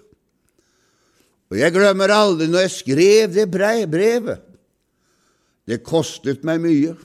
Og 1.47 1.59
jeg 1.59 1.73
glemmer 1.75 2.11
aldri 2.11 2.49
når 2.51 2.65
jeg 2.65 2.75
skrev 2.75 3.35
det 3.35 3.47
brevet. 3.51 4.43
Det 5.67 5.83
kostet 5.83 6.43
meg 6.47 6.61
mye. 6.63 6.95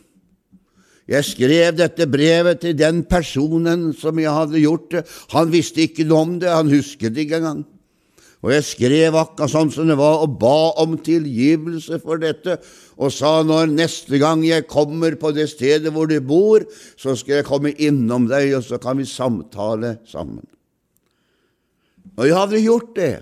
Jeg 1.11 1.27
skrev 1.27 1.75
dette 1.77 2.07
brevet 2.07 2.63
til 2.63 2.77
den 2.79 3.03
personen 3.11 3.91
som 3.99 4.19
jeg 4.23 4.33
hadde 4.33 4.63
gjort 4.63 4.89
det. 4.95 5.03
Han 5.35 5.51
visste 5.53 5.83
ikke 5.85 6.07
noe 6.07 6.27
om 6.27 6.35
det, 6.43 6.51
han 6.51 6.71
husket 6.71 7.15
det 7.15 7.27
ikke 7.27 7.41
engang. 7.43 7.65
Og 8.43 8.51
jeg 8.51 8.65
skrev 8.67 9.17
akkurat 9.19 9.51
sånn 9.53 9.71
som 9.71 9.87
det 9.87 9.97
var, 9.99 10.25
og 10.25 10.39
ba 10.41 10.73
om 10.83 10.97
tilgivelse 10.99 12.01
for 12.03 12.19
dette, 12.23 12.57
og 12.99 13.13
sa 13.15 13.37
når 13.47 13.71
neste 13.71 14.19
gang 14.19 14.43
jeg 14.43 14.67
kommer 14.71 15.15
på 15.19 15.31
det 15.35 15.47
stedet 15.53 15.93
hvor 15.95 16.11
du 16.11 16.17
bor, 16.27 16.65
så 16.99 17.15
skal 17.19 17.39
jeg 17.39 17.47
komme 17.47 17.75
innom 17.79 18.27
deg, 18.31 18.51
og 18.59 18.67
så 18.67 18.81
kan 18.83 18.99
vi 18.99 19.07
samtale 19.07 20.01
sammen. 20.11 20.43
Og 22.19 22.27
jeg 22.27 22.37
hadde 22.37 22.65
gjort 22.65 22.91
det. 22.99 23.15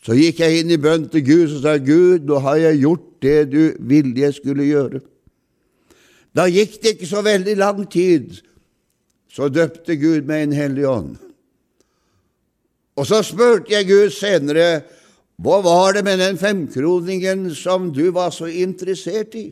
Så 0.00 0.16
gikk 0.16 0.40
jeg 0.40 0.62
inn 0.62 0.72
i 0.72 0.80
bønn 0.80 1.08
til 1.12 1.24
Gud 1.26 1.56
og 1.58 1.62
sa, 1.62 1.76
Gud, 1.76 2.24
nå 2.24 2.40
har 2.40 2.60
jeg 2.62 2.80
gjort 2.80 3.08
det 3.20 3.40
du 3.52 3.62
ville 3.84 4.16
jeg 4.16 4.36
skulle 4.38 4.64
gjøre. 4.64 5.02
Da 6.36 6.46
gikk 6.48 6.78
det 6.80 6.94
ikke 6.94 7.10
så 7.10 7.24
veldig 7.26 7.56
lang 7.58 7.82
tid, 7.90 8.38
så 9.30 9.50
døpte 9.52 9.98
Gud 10.00 10.24
meg 10.28 10.46
en 10.46 10.56
hellig 10.56 10.86
ånd. 10.88 11.12
Og 12.96 13.06
så 13.08 13.20
spurte 13.24 13.74
jeg 13.74 13.88
Gud 13.90 14.12
senere, 14.14 14.82
hva 15.40 15.60
var 15.64 15.96
det 15.96 16.04
med 16.04 16.20
den 16.20 16.36
femkroningen 16.40 17.48
som 17.56 17.88
du 17.96 18.10
var 18.12 18.32
så 18.34 18.48
interessert 18.48 19.36
i? 19.38 19.48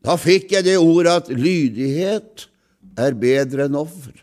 Da 0.00 0.16
fikk 0.16 0.54
jeg 0.54 0.64
det 0.64 0.78
ordet 0.80 1.18
at 1.24 1.28
lydighet 1.28 2.46
er 3.00 3.16
bedre 3.20 3.66
enn 3.68 3.76
offer. 3.76 4.14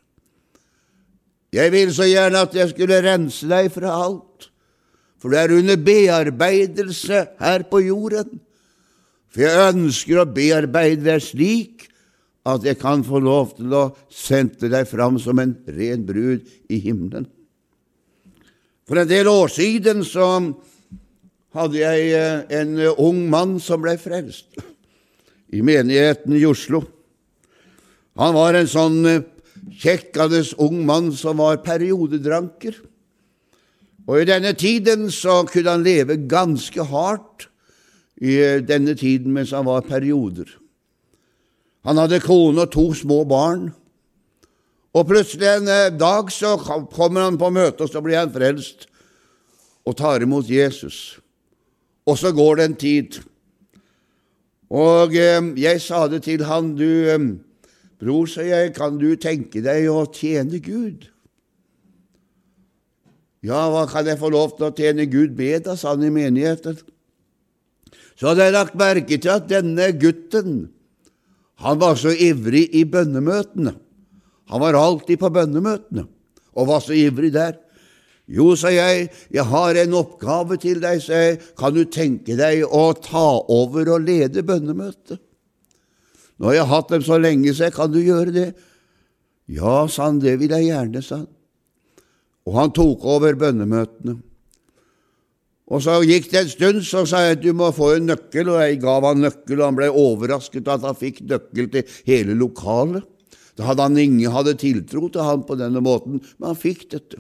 Jeg 1.54 1.72
ville 1.74 1.94
så 1.94 2.08
gjerne 2.10 2.42
at 2.46 2.56
jeg 2.58 2.74
skulle 2.74 2.98
rense 3.06 3.46
deg 3.50 3.70
fra 3.74 3.94
alt 4.06 4.27
for 5.18 5.34
det 5.34 5.40
er 5.42 5.56
under 5.58 5.80
bearbeidelse 5.82 7.24
her 7.40 7.66
på 7.70 7.82
jorden. 7.88 8.40
For 9.34 9.44
jeg 9.44 9.72
ønsker 9.74 10.22
å 10.22 10.30
bearbeide 10.30 11.06
deg 11.08 11.24
slik 11.26 11.88
at 12.48 12.64
jeg 12.64 12.80
kan 12.80 13.04
få 13.04 13.20
lov 13.20 13.56
til 13.58 13.74
å 13.76 13.90
sende 14.14 14.70
deg 14.72 14.88
fram 14.88 15.18
som 15.20 15.40
en 15.42 15.56
ren 15.68 16.06
brud 16.08 16.46
i 16.72 16.80
himmelen. 16.84 17.28
For 18.88 19.02
en 19.02 19.10
del 19.10 19.28
år 19.28 19.52
siden 19.52 20.06
så 20.08 20.28
hadde 21.58 21.80
jeg 21.82 22.12
eh, 22.16 22.46
en 22.62 22.78
ung 22.96 23.26
mann 23.32 23.58
som 23.64 23.82
ble 23.84 23.98
frelst 24.00 24.56
i 25.52 25.64
menigheten 25.66 26.36
i 26.38 26.46
Oslo. 26.48 26.84
Han 28.18 28.36
var 28.38 28.56
en 28.56 28.70
sånn 28.70 29.02
eh, 29.10 29.26
kjekkende 29.82 30.44
ung 30.64 30.86
mann 30.88 31.12
som 31.16 31.42
var 31.44 31.60
periodedranker. 31.66 32.78
Og 34.08 34.22
i 34.22 34.28
denne 34.28 34.54
tiden 34.56 35.10
så 35.12 35.42
kunne 35.48 35.74
han 35.76 35.84
leve 35.84 36.18
ganske 36.30 36.84
hardt 36.88 37.50
i 38.18 38.38
denne 38.64 38.96
tiden 38.98 39.34
mens 39.36 39.52
han 39.52 39.68
var 39.68 39.84
perioder. 39.88 40.48
Han 41.88 42.00
hadde 42.00 42.24
kone 42.24 42.64
og 42.64 42.72
to 42.72 42.94
små 42.96 43.24
barn, 43.28 43.70
Og 44.98 45.06
plutselig 45.06 45.48
en 45.52 45.68
eh, 45.70 45.94
dag 45.94 46.32
så 46.34 46.56
kommer 46.58 47.28
han 47.28 47.38
på 47.38 47.52
møte, 47.54 47.86
og 47.86 47.92
så 47.92 48.02
blir 48.02 48.18
han 48.18 48.34
frelst 48.34 48.88
og 49.88 49.98
tar 50.00 50.24
imot 50.26 50.50
Jesus. 50.50 51.20
Og 52.08 52.18
så 52.18 52.32
går 52.36 52.58
det 52.58 52.66
en 52.66 52.80
tid. 52.82 53.20
Og 54.74 55.14
eh, 55.16 55.52
jeg 55.62 55.84
sa 55.84 56.08
det 56.10 56.24
til 56.26 56.46
han, 56.48 56.74
du 56.80 56.88
eh, 56.88 57.28
bror, 58.02 58.26
sa 58.32 58.46
jeg, 58.48 58.74
kan 58.78 58.98
du 58.98 59.12
tenke 59.22 59.62
deg 59.62 59.90
å 59.92 60.08
tjene 60.10 60.62
Gud? 60.64 61.10
Ja, 63.46 63.68
hva 63.70 63.86
kan 63.90 64.08
jeg 64.10 64.20
få 64.20 64.32
lov 64.34 64.56
til 64.58 64.68
å 64.70 64.74
tjene 64.76 65.06
Gud 65.10 65.36
bedre, 65.38 65.76
sa 65.78 65.94
han 65.94 66.06
i 66.06 66.14
menigheten. 66.14 66.80
Så 68.18 68.32
hadde 68.32 68.48
jeg 68.48 68.56
lagt 68.56 68.78
merke 68.80 69.20
til 69.22 69.34
at 69.34 69.46
denne 69.50 69.92
gutten, 70.00 70.66
han 71.62 71.80
var 71.82 71.98
så 71.98 72.12
ivrig 72.14 72.68
i 72.78 72.84
bønnemøtene. 72.86 73.74
Han 74.48 74.62
var 74.62 74.78
alltid 74.78 75.20
på 75.22 75.32
bønnemøtene 75.34 76.06
og 76.58 76.70
var 76.70 76.82
så 76.82 76.96
ivrig 76.98 77.32
der. 77.36 77.58
Jo, 78.28 78.52
sa 78.60 78.72
jeg, 78.74 79.08
jeg 79.32 79.46
har 79.48 79.78
en 79.80 79.96
oppgave 79.96 80.58
til 80.60 80.82
deg, 80.84 81.00
sa 81.04 81.22
jeg, 81.22 81.38
kan 81.58 81.76
du 81.76 81.86
tenke 81.88 82.36
deg 82.36 82.66
å 82.66 82.90
ta 83.00 83.28
over 83.54 83.94
og 83.96 84.04
lede 84.04 84.44
bønnemøtet? 84.44 85.22
Nå 86.38 86.50
har 86.50 86.60
jeg 86.60 86.70
hatt 86.70 86.92
dem 86.92 87.06
så 87.06 87.18
lenge, 87.22 87.54
sa 87.56 87.70
jeg, 87.70 87.78
kan 87.78 87.94
du 87.94 88.02
gjøre 88.02 88.34
det? 88.36 88.50
Ja, 89.48 89.86
sa 89.90 90.10
han, 90.10 90.20
det 90.22 90.36
vil 90.42 90.54
jeg 90.54 90.68
gjerne, 90.68 91.02
sa 91.06 91.22
han. 91.22 91.30
Og 92.48 92.56
han 92.56 92.72
tok 92.76 93.04
over 93.12 93.36
bønnemøtene. 93.40 94.16
Og 95.68 95.84
så 95.84 95.98
gikk 96.08 96.30
det 96.32 96.40
en 96.40 96.52
stund, 96.52 96.84
så 96.88 97.04
sa 97.04 97.26
jeg 97.26 97.38
at 97.38 97.44
du 97.44 97.50
må 97.58 97.74
få 97.76 97.98
en 97.98 98.08
nøkkel, 98.08 98.54
og 98.54 98.62
jeg 98.64 98.80
gav 98.80 99.04
han 99.04 99.26
nøkkel, 99.26 99.60
og 99.60 99.66
han 99.66 99.80
ble 99.80 99.90
overrasket 99.92 100.70
at 100.72 100.86
han 100.88 100.96
fikk 100.96 101.26
nøkkel 101.28 101.68
til 101.74 101.98
hele 102.08 102.38
lokalet. 102.40 103.04
Da 103.58 103.66
hadde 103.68 103.88
han 103.90 103.98
ingen 104.00 104.32
hadde 104.32 104.56
tiltro 104.62 105.10
til 105.12 105.26
han 105.28 105.44
på 105.44 105.58
denne 105.60 105.82
måten, 105.84 106.22
men 106.38 106.54
han 106.54 106.60
fikk 106.60 106.86
dette. 106.94 107.20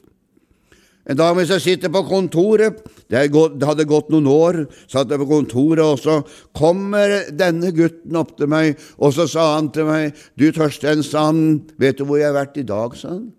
En 1.07 1.15
dag 1.15 1.35
mens 1.37 1.51
jeg 1.51 1.63
sitter 1.63 1.91
på 1.91 2.01
kontoret, 2.07 2.81
det, 3.11 3.29
hadde 3.31 3.87
gått 3.87 4.09
noen 4.11 4.27
år, 4.27 4.61
satt 4.91 5.11
jeg 5.11 5.21
på 5.21 5.27
kontoret, 5.29 5.83
og 5.83 5.99
så 5.99 6.17
kommer 6.55 7.29
denne 7.31 7.71
gutten 7.75 8.19
opp 8.19 8.33
til 8.39 8.51
meg, 8.51 8.79
og 8.99 9.15
så 9.15 9.27
sa 9.31 9.53
han 9.55 9.71
til 9.75 9.87
meg, 9.87 10.15
du 10.39 10.49
Torstein, 10.55 11.03
sa 11.07 11.29
han, 11.29 11.61
vet 11.79 11.99
du 11.99 12.07
hvor 12.07 12.19
jeg 12.19 12.27
har 12.29 12.35
vært 12.35 12.59
i 12.59 12.67
dag, 12.67 12.95
sa 12.99 13.15
han. 13.15 13.29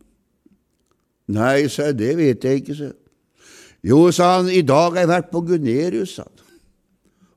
Nei, 1.29 1.69
sa 1.69 1.91
jeg, 1.91 1.99
det 1.99 2.15
vet 2.17 2.45
jeg 2.45 2.63
ikke, 2.63 2.77
sa 2.79 2.91
Jo, 3.85 4.09
sa 4.15 4.39
han, 4.39 4.49
i 4.51 4.65
dag 4.67 4.97
har 4.97 5.05
jeg 5.05 5.11
vært 5.13 5.31
på 5.33 5.43
Gunerius, 5.47 6.17
sa 6.17 6.25
han. 6.27 6.35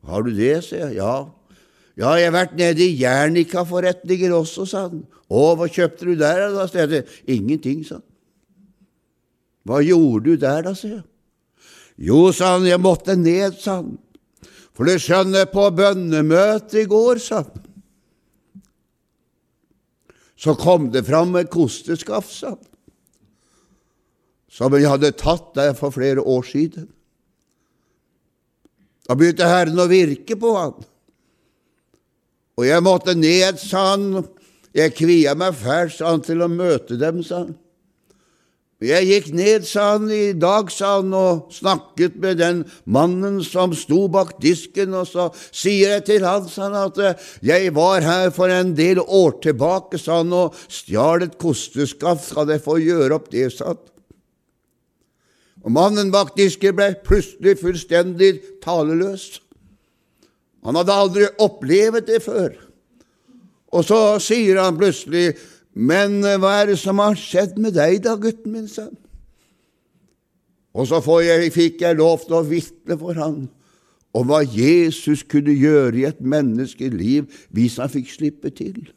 Har 0.09 0.23
du 0.25 0.31
det, 0.33 0.55
sa 0.65 0.79
jeg. 0.79 0.95
Ja. 0.97 1.15
Ja, 1.99 2.15
jeg 2.17 2.31
har 2.31 2.37
vært 2.37 2.55
nede 2.57 2.85
i 2.85 2.95
Jernika-forretninger 2.97 4.33
også, 4.33 4.65
sa 4.65 4.87
han. 4.87 5.03
Å, 5.31 5.43
hva 5.59 5.67
kjøpte 5.69 6.07
du 6.07 6.15
der, 6.17 6.47
da? 6.55 6.65
sa 6.67 6.87
jeg. 6.87 7.03
Ingenting, 7.29 7.83
sa 7.85 7.99
han. 7.99 8.07
Hva 9.67 9.81
gjorde 9.85 10.31
du 10.31 10.39
der, 10.41 10.63
da, 10.65 10.73
sier 10.77 10.97
jeg. 10.97 11.07
Jo, 12.01 12.31
sa 12.33 12.55
han, 12.55 12.65
jeg 12.65 12.81
måtte 12.81 13.13
ned, 13.19 13.59
sa 13.61 13.81
han. 13.83 13.93
For 14.73 14.87
du 14.87 14.95
skjønner, 14.97 15.45
på 15.51 15.67
bønnemøtet 15.77 16.79
i 16.81 16.87
går, 16.89 17.21
sa 17.21 17.43
han, 17.43 17.67
så 20.41 20.55
kom 20.57 20.87
det 20.89 21.03
fram 21.05 21.35
et 21.37 21.51
kosteskaft, 21.53 22.31
sa 22.33 22.55
han, 22.55 22.61
som 24.51 24.73
jeg 24.75 24.89
hadde 24.91 25.13
tatt 25.15 25.53
der 25.55 25.73
for 25.77 25.93
flere 25.95 26.23
år 26.23 26.43
siden. 26.47 26.89
Da 29.07 29.15
begynte 29.17 29.47
Herren 29.47 29.79
å 29.79 29.89
virke 29.91 30.37
på 30.39 30.53
han. 30.57 30.75
Og 32.59 32.67
jeg 32.67 32.83
måtte 32.83 33.15
ned, 33.17 33.57
sa 33.59 33.93
han. 33.93 34.25
Jeg 34.75 34.93
kvia 34.95 35.33
meg 35.35 35.55
fælt, 35.59 35.97
sa 35.97 36.13
han, 36.13 36.23
til 36.23 36.43
å 36.43 36.51
møte 36.51 36.99
dem, 36.99 37.23
sa 37.25 37.45
han. 37.45 37.57
Jeg 38.81 39.05
gikk 39.05 39.27
ned, 39.37 39.65
sa 39.69 39.91
han, 39.91 40.07
i 40.09 40.31
dag, 40.33 40.71
sa 40.73 40.95
han, 40.97 41.11
og 41.13 41.51
snakket 41.53 42.15
med 42.21 42.39
den 42.41 42.63
mannen 42.89 43.37
som 43.45 43.75
sto 43.77 44.07
bak 44.11 44.33
disken, 44.41 44.95
og 44.97 45.05
så 45.09 45.27
sier 45.35 45.97
jeg 45.97 46.05
til 46.07 46.25
han, 46.25 46.47
sa 46.49 46.65
han, 46.65 46.79
at 46.89 47.21
jeg 47.45 47.75
var 47.77 48.01
her 48.05 48.31
for 48.33 48.49
en 48.49 48.73
del 48.77 49.03
år 49.03 49.37
tilbake, 49.45 50.01
sa 50.01 50.23
han, 50.23 50.33
og 50.33 50.57
stjal 50.65 51.27
et 51.27 51.37
kosteskaft, 51.41 52.31
skal 52.31 52.49
jeg 52.55 52.65
få 52.65 52.79
gjøre 52.81 53.19
opp 53.19 53.29
det, 53.33 53.51
sa 53.53 53.75
han. 53.75 53.85
Og 55.61 55.73
mannen 55.73 56.09
bak 56.13 56.33
disken 56.37 56.75
ble 56.77 56.89
plutselig 57.05 57.59
fullstendig 57.61 58.33
taleløs. 58.63 59.41
Han 60.65 60.77
hadde 60.77 60.97
aldri 61.03 61.29
opplevd 61.41 62.07
det 62.09 62.21
før. 62.25 62.55
Og 63.71 63.85
så 63.87 63.99
sier 64.21 64.59
han 64.61 64.77
plutselig, 64.77 65.35
men 65.73 66.19
hva 66.21 66.57
er 66.59 66.73
det 66.73 66.79
som 66.81 66.99
har 66.99 67.15
skjedd 67.17 67.55
med 67.61 67.77
deg 67.77 68.01
da, 68.03 68.17
gutten 68.19 68.51
min, 68.51 68.67
sønn? 68.67 68.97
Og 70.71 70.87
så 70.87 71.01
jeg, 71.23 71.51
fikk 71.51 71.81
jeg 71.83 71.99
lov 71.99 72.23
til 72.25 72.37
å 72.37 72.45
vitne 72.47 72.95
for 72.99 73.17
han 73.19 73.43
om 74.15 74.27
hva 74.27 74.41
Jesus 74.43 75.23
kunne 75.27 75.53
gjøre 75.55 76.01
i 76.01 76.07
et 76.07 76.19
menneskeliv 76.19 77.27
hvis 77.55 77.77
han 77.79 77.91
fikk 77.91 78.11
slippe 78.11 78.51
til. 78.55 78.91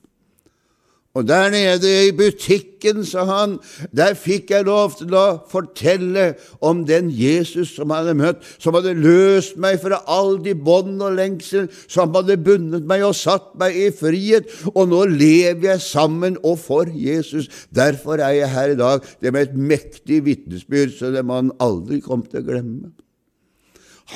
Og 1.15 1.29
der 1.29 1.51
nede 1.51 1.91
i 2.09 2.13
butikken, 2.13 3.05
sa 3.07 3.23
han, 3.29 3.53
der 3.95 4.17
fikk 4.19 4.49
jeg 4.51 4.67
lov 4.67 4.97
til 4.99 5.15
å 5.15 5.39
fortelle 5.47 6.33
om 6.59 6.81
den 6.89 7.07
Jesus 7.15 7.77
som 7.77 7.93
jeg 7.95 8.03
hadde 8.03 8.17
møtt, 8.19 8.43
som 8.59 8.75
hadde 8.75 8.97
løst 8.99 9.55
meg 9.63 9.79
fra 9.83 10.01
alle 10.11 10.43
de 10.43 10.57
bånd 10.59 10.99
og 10.99 11.15
lengsel, 11.15 11.69
som 11.87 12.11
hadde 12.19 12.41
bundet 12.43 12.91
meg 12.91 13.07
og 13.07 13.15
satt 13.15 13.53
meg 13.63 13.79
i 13.79 13.93
frihet, 13.95 14.51
og 14.75 14.91
nå 14.91 15.05
lever 15.15 15.71
jeg 15.71 15.87
sammen 15.87 16.41
og 16.43 16.59
for 16.65 16.91
Jesus. 16.91 17.47
Derfor 17.71 18.19
er 18.19 18.35
jeg 18.41 18.51
her 18.57 18.75
i 18.75 18.83
dag. 18.83 19.07
Det 19.23 19.31
med 19.31 19.49
et 19.49 19.57
mektig 19.73 20.25
vitnesbyrd, 20.27 20.99
så 20.99 21.15
det 21.15 21.23
man 21.23 21.55
aldri 21.63 22.03
kom 22.03 22.27
til 22.27 22.43
å 22.43 22.49
glemme. 22.51 22.91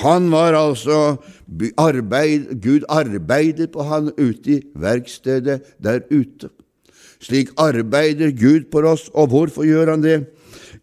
Han 0.03 0.27
var 0.35 0.53
altså 0.53 1.15
arbeid, 1.79 2.59
Gud 2.61 2.83
arbeidet 2.91 3.71
på 3.71 3.87
han 3.87 4.11
ute 4.19 4.59
i 4.59 4.63
verkstedet 4.75 5.61
der 5.79 6.03
ute. 6.11 6.51
Slik 7.19 7.51
arbeider 7.59 8.31
Gud 8.31 8.69
på 8.71 8.83
oss, 8.87 9.09
og 9.13 9.33
hvorfor 9.33 9.67
gjør 9.67 9.93
han 9.95 10.03
det? 10.03 10.19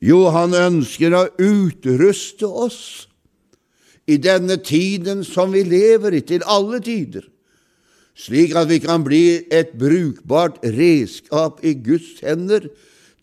Jo, 0.05 0.27
han 0.35 0.53
ønsker 0.57 1.15
å 1.17 1.29
utruste 1.41 2.49
oss 2.49 2.81
i 4.07 4.19
denne 4.23 4.59
tiden 4.63 5.25
som 5.27 5.55
vi 5.55 5.65
lever 5.67 6.19
i, 6.19 6.23
til 6.23 6.45
alle 6.47 6.83
tider, 6.85 7.25
slik 8.17 8.55
at 8.57 8.69
vi 8.71 8.79
kan 8.85 9.05
bli 9.05 9.49
et 9.53 9.73
brukbart 9.81 10.61
redskap 10.63 11.65
i 11.67 11.75
Guds 11.81 12.21
hender 12.25 12.69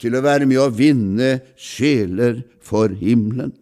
til 0.02 0.18
å 0.18 0.24
være 0.26 0.50
med 0.50 0.60
å 0.60 0.72
vinne 0.74 1.38
sjeler 1.56 2.42
for 2.64 2.92
himmelen. 2.98 3.54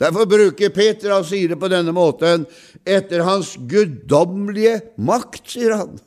Derfor 0.00 0.26
bruker 0.28 0.72
Peter 0.72 1.12
og 1.12 1.26
sier 1.28 1.52
det 1.52 1.60
på 1.60 1.68
denne 1.70 1.92
måten 1.92 2.46
etter 2.88 3.22
hans 3.24 3.54
guddommelige 3.68 4.78
makt, 4.96 5.44
sier 5.52 5.76
han. 5.76 5.98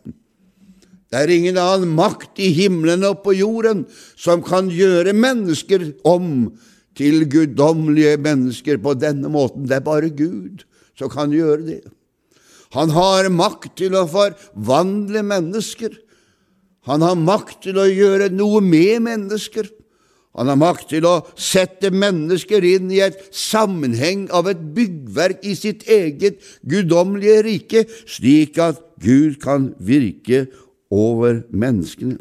Det 1.13 1.19
er 1.21 1.29
ingen 1.29 1.59
annen 1.61 1.91
makt 1.93 2.39
i 2.41 2.47
himmelen 2.57 3.03
og 3.05 3.19
på 3.21 3.35
jorden 3.37 3.83
som 4.17 4.41
kan 4.41 4.71
gjøre 4.73 5.13
mennesker 5.13 5.91
om 6.09 6.55
til 6.97 7.27
guddommelige 7.29 8.15
mennesker 8.17 8.79
på 8.81 8.95
denne 8.97 9.29
måten. 9.29 9.67
Det 9.69 9.77
er 9.77 9.85
bare 9.85 10.09
Gud 10.09 10.65
som 10.97 11.11
kan 11.13 11.29
gjøre 11.29 11.61
det. 11.67 11.83
Han 12.73 12.89
har 12.97 13.29
makt 13.29 13.75
til 13.83 13.93
å 13.93 14.07
forvandle 14.09 15.21
mennesker. 15.29 15.93
Han 16.89 17.05
har 17.05 17.21
makt 17.21 17.61
til 17.67 17.77
å 17.77 17.85
gjøre 17.85 18.31
noe 18.33 18.63
med 18.65 19.05
mennesker. 19.05 19.69
Han 20.33 20.49
har 20.49 20.57
makt 20.57 20.89
til 20.95 21.05
å 21.05 21.19
sette 21.37 21.91
mennesker 21.93 22.65
inn 22.65 22.89
i 22.89 23.03
et 23.05 23.19
sammenheng 23.37 24.25
av 24.33 24.49
et 24.49 24.65
byggverk 24.73 25.45
i 25.45 25.53
sitt 25.53 25.85
eget 25.85 26.41
guddommelige 26.65 27.43
rike, 27.45 27.85
slik 28.09 28.57
at 28.57 28.81
Gud 29.03 29.37
kan 29.43 29.75
virke 29.77 30.47
over 30.93 31.41
menneskene. 31.49 32.19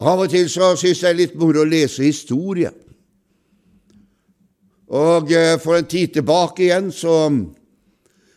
Av 0.00 0.20
og 0.22 0.30
til 0.32 0.48
så 0.48 0.72
syns 0.80 1.02
jeg 1.02 1.02
det 1.02 1.10
er 1.10 1.18
litt 1.18 1.40
moro 1.40 1.64
å 1.64 1.68
lese 1.68 2.06
historie. 2.06 2.70
Og 4.90 5.32
eh, 5.36 5.56
for 5.62 5.76
en 5.76 5.88
tid 5.88 6.16
tilbake 6.16 6.64
igjen 6.66 6.88
så 6.94 7.16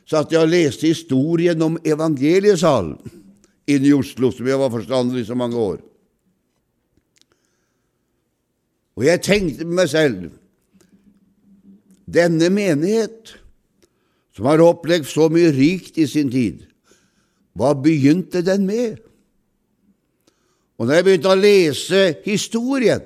satt 0.10 0.34
jeg 0.34 0.43
og 0.43 0.52
leste 0.52 0.89
historien 0.91 1.62
om 1.63 1.80
evangeliesalen 1.80 2.97
inne 3.71 3.88
i 3.88 3.95
Oslo, 3.95 4.30
som 4.36 4.47
jeg 4.47 4.60
var 4.60 4.71
forstander 4.73 5.21
i 5.21 5.26
så 5.26 5.38
mange 5.39 5.58
år. 5.58 5.80
Og 8.99 9.08
jeg 9.08 9.23
tenkte 9.26 9.65
med 9.65 9.80
meg 9.80 9.89
selv 9.89 10.28
denne 12.13 12.49
menighet, 12.54 13.38
som 14.36 14.49
har 14.49 14.62
opplevd 14.62 15.08
så 15.08 15.30
mye 15.32 15.54
rikt 15.56 15.97
i 16.02 16.06
sin 16.10 16.30
tid, 16.34 16.65
hva 17.57 17.73
begynte 17.77 18.41
den 18.45 18.65
med? 18.65 19.01
Og 20.77 20.87
når 20.87 20.97
jeg 20.97 21.05
begynte 21.07 21.33
å 21.33 21.39
lese 21.39 22.03
historien, 22.25 23.03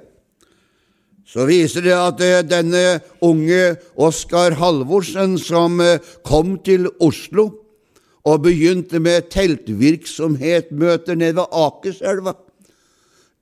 så 1.27 1.43
viser 1.49 1.83
det 1.83 1.95
at 1.95 2.21
eh, 2.23 2.43
denne 2.47 2.83
unge 3.25 3.75
Oskar 3.99 4.55
Halvorsen 4.61 5.35
som 5.41 5.81
eh, 5.83 5.99
kom 6.23 6.55
til 6.63 6.87
Oslo 7.03 7.49
og 8.27 8.43
begynte 8.45 9.01
med 9.03 9.27
teltvirksomhetmøter 9.31 11.19
nede 11.19 11.35
ved 11.41 11.51
Akerselva 11.51 12.33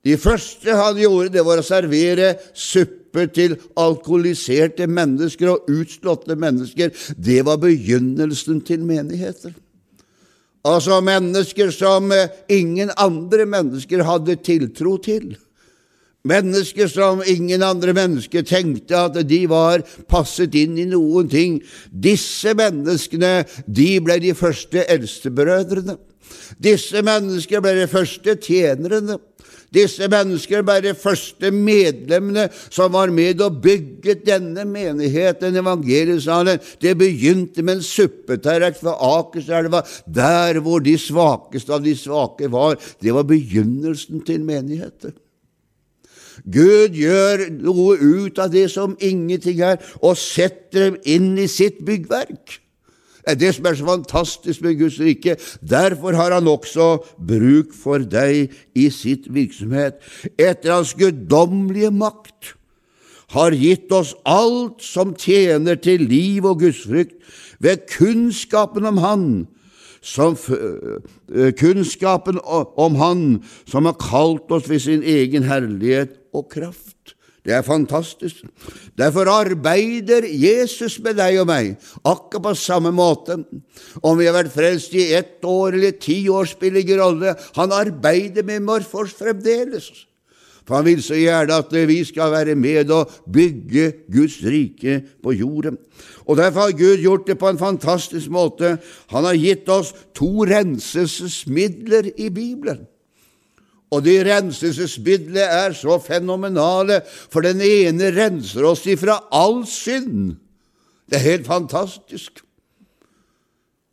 De 0.06 0.18
første 0.22 0.74
han 0.78 0.98
gjorde, 1.02 1.32
det 1.34 1.46
var 1.46 1.62
å 1.62 1.66
servere 1.66 2.36
suppe 2.54 3.26
til 3.34 3.56
alkoholiserte 3.82 4.86
mennesker 4.86 5.50
og 5.50 5.72
utslåtte 5.72 6.36
mennesker. 6.38 6.92
Det 7.18 7.40
var 7.48 7.58
begynnelsen 7.64 8.60
til 8.68 8.84
menigheter. 8.86 9.56
Altså 10.66 10.98
mennesker 11.06 11.70
som 11.74 12.12
eh, 12.14 12.32
ingen 12.50 12.90
andre 12.98 13.46
mennesker 13.46 14.02
hadde 14.06 14.38
tiltro 14.42 14.98
til. 14.98 15.36
Mennesker 16.26 16.90
som 16.90 17.22
ingen 17.30 17.62
andre 17.62 17.94
mennesker 17.94 18.42
tenkte 18.50 18.98
at 18.98 19.20
de 19.30 19.44
var 19.50 19.84
passet 20.10 20.56
inn 20.58 20.80
i 20.82 20.88
noen 20.90 21.30
ting. 21.30 21.60
Disse 21.92 22.56
menneskene, 22.58 23.44
de 23.70 23.90
ble 24.02 24.18
de 24.24 24.34
første 24.38 24.88
eldstebrødrene. 24.90 26.00
Disse 26.62 27.02
mennesker 27.06 27.64
ble 27.64 27.74
de 27.82 27.88
første 27.92 28.36
tjenerne. 28.42 29.18
Disse 29.76 30.08
mennesker 30.12 30.64
ble 30.64 30.78
de 30.86 30.94
første 30.98 31.50
medlemmene 31.52 32.46
som 32.70 32.94
var 32.94 33.12
med 33.14 33.42
og 33.44 33.60
bygget 33.64 34.24
denne 34.28 34.64
menigheten, 34.70 35.58
evangeliesalen. 35.60 36.62
Det 36.82 36.96
begynte 37.00 37.66
med 37.66 37.80
en 37.80 37.86
suppetallerken 37.86 38.86
fra 38.86 38.96
Akerselva, 39.18 39.84
der 40.06 40.62
hvor 40.64 40.84
de 40.86 40.96
svakeste 41.02 41.76
av 41.76 41.84
de 41.84 41.96
svake 41.98 42.50
var. 42.52 42.80
Det 43.04 43.14
var 43.16 43.28
begynnelsen 43.28 44.24
til 44.26 44.46
menigheten. 44.48 45.16
Gud 46.44 46.96
gjør 46.96 47.48
noe 47.56 47.96
ut 47.96 48.40
av 48.44 48.52
det 48.52 48.68
som 48.74 48.98
ingenting 49.00 49.62
er, 49.64 49.80
og 50.04 50.20
setter 50.20 50.90
dem 50.90 50.98
inn 51.08 51.34
i 51.40 51.48
sitt 51.52 51.80
byggverk. 51.88 52.60
Det 53.26 53.34
er 53.34 53.40
det 53.42 53.56
som 53.56 53.66
er 53.66 53.74
så 53.74 53.86
fantastisk 53.86 54.62
med 54.62 54.76
Guds 54.78 55.00
rike. 55.02 55.36
Derfor 55.70 56.14
har 56.14 56.34
han 56.34 56.48
også 56.48 57.00
bruk 57.18 57.74
for 57.74 57.98
deg 58.06 58.54
i 58.78 58.86
sitt 58.94 59.26
virksomhet. 59.34 59.98
Etter 60.38 60.76
hans 60.76 60.94
guddommelige 60.94 61.90
makt 61.90 62.54
har 63.34 63.56
gitt 63.58 63.90
oss 63.96 64.14
alt 64.30 64.84
som 64.86 65.16
tjener 65.18 65.80
til 65.82 66.06
liv 66.06 66.46
og 66.46 66.62
gudsfrykt, 66.62 67.18
ved 67.60 67.88
kunnskapen 67.90 68.86
om 68.86 68.98
Han, 69.02 69.48
som, 70.06 70.38
kunnskapen 71.58 72.38
om 72.46 72.96
Han 73.02 73.24
som 73.66 73.90
har 73.90 73.98
kalt 73.98 74.52
oss 74.54 74.70
ved 74.70 74.80
sin 74.80 75.02
egen 75.02 75.50
herlighet 75.50 76.20
og 76.34 76.50
kraft. 76.52 77.15
Det 77.46 77.54
er 77.54 77.62
fantastisk. 77.62 78.42
Derfor 78.98 79.30
arbeider 79.30 80.26
Jesus 80.26 80.98
med 81.04 81.20
deg 81.20 81.38
og 81.44 81.46
meg, 81.52 81.76
akkurat 82.02 82.48
på 82.48 82.54
samme 82.58 82.90
måte. 82.96 83.38
Om 84.02 84.18
vi 84.18 84.26
har 84.26 84.34
vært 84.34 84.56
frelst 84.56 84.96
i 84.98 85.12
ett 85.14 85.46
år 85.46 85.78
eller 85.78 85.94
ti 86.02 86.24
år, 86.30 86.50
spiller 86.50 86.82
ingen 86.82 87.04
rolle. 87.04 87.36
Han 87.60 87.76
arbeider 87.76 88.48
med 88.48 88.66
Morfors 88.66 89.14
fremdeles. 89.14 89.92
For 90.66 90.80
han 90.80 90.88
vil 90.88 91.04
så 91.06 91.14
gjerne 91.14 91.60
at 91.62 91.74
vi 91.86 92.00
skal 92.10 92.32
være 92.34 92.56
med 92.58 92.90
og 92.90 93.12
bygge 93.30 93.92
Guds 94.10 94.40
rike 94.42 95.04
på 95.24 95.36
jorden. 95.38 95.78
Og 96.26 96.38
Derfor 96.38 96.60
har 96.60 96.78
Gud 96.78 96.98
gjort 96.98 97.28
det 97.28 97.38
på 97.38 97.50
en 97.50 97.62
fantastisk 97.62 98.34
måte. 98.34 98.78
Han 99.14 99.30
har 99.30 99.38
gitt 99.38 99.70
oss 99.70 99.94
to 100.18 100.50
renselsesmidler 100.50 102.10
i 102.18 102.30
Bibelen. 102.34 102.88
Og 103.96 104.04
de 104.04 104.16
renselsesmidlene 104.28 105.46
er 105.46 105.76
så 105.78 105.96
fenomenale, 106.04 107.00
for 107.06 107.46
den 107.46 107.62
ene 107.64 108.12
renser 108.16 108.66
oss 108.68 108.84
ifra 108.92 109.22
all 109.32 109.62
synd. 109.70 110.36
Det 111.08 111.20
er 111.20 111.30
helt 111.30 111.48
fantastisk. 111.48 112.42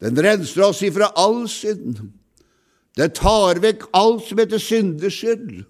Den 0.02 0.18
renser 0.18 0.64
oss 0.66 0.82
ifra 0.82 1.12
all 1.18 1.44
synd. 1.50 2.00
Den 2.98 3.12
tar 3.14 3.60
vekk 3.62 3.86
alt 3.96 4.26
som 4.26 4.40
heter 4.42 4.60
syndeskyld, 4.60 5.62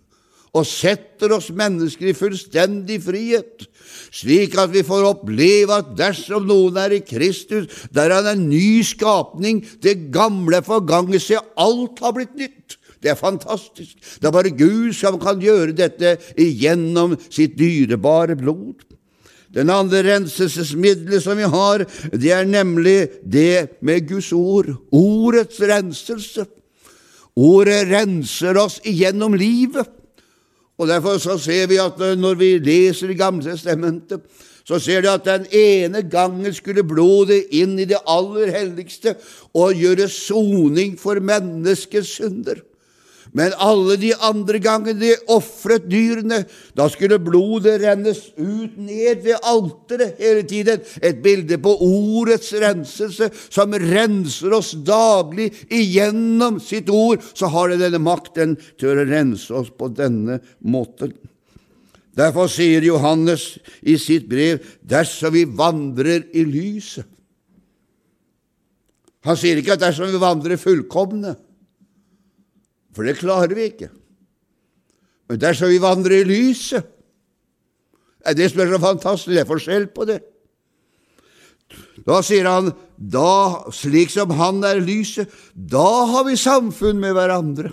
og 0.53 0.67
setter 0.69 1.33
oss 1.33 1.49
mennesker 1.55 2.11
i 2.11 2.17
fullstendig 2.17 2.99
frihet, 3.07 3.67
slik 4.13 4.57
at 4.61 4.73
vi 4.75 4.83
får 4.85 5.07
oppleve 5.09 5.79
at 5.81 5.95
dersom 5.97 6.45
noen 6.49 6.77
er 6.83 6.97
i 6.99 7.05
Kristus, 7.07 7.71
der 7.95 8.11
er 8.11 8.21
han 8.21 8.33
en 8.35 8.51
ny 8.51 8.83
skapning, 8.85 9.63
det 9.85 10.11
gamle 10.13 10.61
er 10.61 10.67
forganget, 10.67 11.25
se, 11.25 11.41
alt 11.57 12.03
har 12.05 12.17
blitt 12.17 12.37
nytt. 12.37 12.77
Det 13.03 13.11
er 13.11 13.19
fantastisk. 13.19 13.97
Det 14.21 14.29
er 14.29 14.35
bare 14.35 14.55
Gud 14.55 14.93
som 14.95 15.19
kan 15.21 15.41
gjøre 15.43 15.75
dette 15.75 16.17
igjennom 16.39 17.17
sitt 17.29 17.57
dyrebare 17.59 18.37
blod. 18.39 18.85
Den 19.53 19.69
andre 19.71 20.01
renselsesmiddelet 20.07 21.23
som 21.23 21.37
vi 21.37 21.49
har, 21.51 21.85
det 22.13 22.31
er 22.33 22.49
nemlig 22.49 23.11
det 23.21 23.83
med 23.85 24.07
Guds 24.09 24.31
ord. 24.33 24.71
Ordets 24.93 25.61
renselse. 25.61 26.47
Ordet 27.37 27.83
renser 27.91 28.57
oss 28.61 28.79
igjennom 28.85 29.35
livet. 29.37 29.91
Og 30.81 30.89
Derfor 30.89 31.19
så 31.21 31.37
ser 31.39 31.69
vi 31.71 31.79
at 31.83 32.01
når 32.19 32.35
vi 32.41 32.57
leser 32.59 33.13
Det 33.13 33.19
Gamle 33.19 33.45
testamentet, 33.45 34.23
så 34.65 34.79
ser 34.79 35.03
du 35.03 35.11
at 35.11 35.25
den 35.27 35.47
ene 35.53 36.03
gangen 36.07 36.55
skulle 36.55 36.85
blodet 36.87 37.51
inn 37.51 37.75
i 37.83 37.87
det 37.89 37.99
aller 38.07 38.53
helligste 38.55 39.17
og 39.59 39.75
gjøre 39.75 40.09
soning 40.09 40.95
for 40.99 41.19
menneskets 41.21 42.17
synder. 42.21 42.63
Men 43.33 43.55
alle 43.57 43.97
de 43.97 44.11
andre 44.21 44.59
gangene 44.61 45.01
de 45.01 45.13
ofret 45.33 45.87
dyrene, 45.89 46.43
da 46.77 46.85
skulle 46.93 47.17
blodet 47.23 47.79
rennes 47.81 48.21
ut 48.37 48.75
ned 48.77 49.23
ved 49.25 49.41
alteret 49.41 50.21
hele 50.21 50.43
tiden. 50.49 50.83
Et 51.01 51.23
bilde 51.25 51.57
på 51.63 51.73
ordets 51.87 52.53
renselse, 52.61 53.31
som 53.49 53.73
renser 53.73 54.53
oss 54.53 54.75
daglig 54.85 55.49
igjennom 55.73 56.61
sitt 56.61 56.93
ord. 56.93 57.25
Så 57.33 57.49
har 57.55 57.73
det 57.73 57.81
denne 57.87 58.03
makten 58.05 58.59
til 58.77 58.93
å 58.93 59.07
rense 59.09 59.55
oss 59.63 59.73
på 59.73 59.89
denne 59.97 60.43
måten. 60.61 61.15
Derfor 62.13 62.51
sier 62.53 62.85
Johannes 62.85 63.55
i 63.89 63.97
sitt 63.97 64.27
brev 64.29 64.61
dersom 64.85 65.33
vi 65.33 65.47
vandrer 65.49 66.29
i 66.37 66.45
lyset. 66.45 67.09
Han 69.23 69.39
sier 69.39 69.57
ikke 69.57 69.79
at 69.79 69.85
dersom 69.87 70.11
vi 70.11 70.21
vandrer 70.21 70.61
fullkomne. 70.61 71.37
For 72.93 73.09
det 73.09 73.19
klarer 73.21 73.55
vi 73.57 73.69
ikke. 73.71 73.89
Men 75.31 75.41
dersom 75.41 75.71
vi 75.73 75.81
vandrer 75.83 76.23
i 76.23 76.29
lyset 76.29 76.89
er 78.23 78.37
Det 78.39 78.53
som 78.53 78.61
er 78.63 78.69
så 78.71 78.79
fantastisk, 78.79 79.33
det 79.35 79.41
er 79.43 79.49
forskjell 79.49 79.89
på 79.91 80.05
det. 80.07 80.21
Da 82.07 82.21
sier 82.23 82.47
han, 82.47 82.69
da, 82.97 83.65
slik 83.75 84.13
som 84.15 84.31
han 84.39 84.61
er 84.67 84.79
lyset, 84.79 85.31
da 85.55 86.07
har 86.07 86.29
vi 86.29 86.37
samfunn 86.39 87.01
med 87.03 87.17
hverandre. 87.17 87.73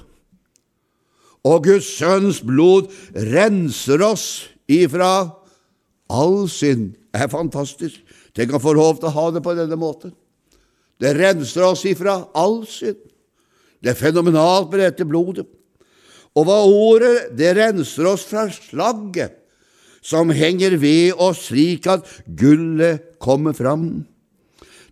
Og 1.45 1.67
Guds 1.67 1.88
sønns 1.99 2.41
blod 2.41 2.89
renser 3.13 4.01
oss 4.03 4.25
ifra 4.65 5.29
all 6.10 6.49
synd. 6.51 6.95
Det 7.13 7.21
er 7.25 7.32
fantastisk. 7.32 8.01
Tenk 8.34 8.53
å 8.53 8.63
få 8.63 8.73
lov 8.77 8.99
til 8.99 9.10
å 9.10 9.15
ha 9.15 9.27
det 9.36 9.43
på 9.45 9.55
denne 9.58 9.77
måten. 9.79 10.13
Det 10.99 11.13
renser 11.15 11.65
oss 11.69 11.86
ifra 11.89 12.19
all 12.38 12.63
synd. 12.69 12.99
Det 13.80 13.94
er 13.94 14.00
fenomenalt 14.00 14.72
med 14.72 14.84
dette 14.84 15.08
blodet. 15.08 15.48
Og 16.38 16.46
hva 16.46 16.60
ordet, 16.68 17.32
det 17.38 17.56
renser 17.58 18.08
oss 18.12 18.26
fra 18.30 18.48
slagget 18.54 19.36
som 20.06 20.32
henger 20.32 20.78
ved 20.80 21.18
oss 21.20 21.50
slik 21.50 21.88
at 21.92 22.08
gullet 22.39 23.18
kommer 23.20 23.56
fram. 23.58 24.06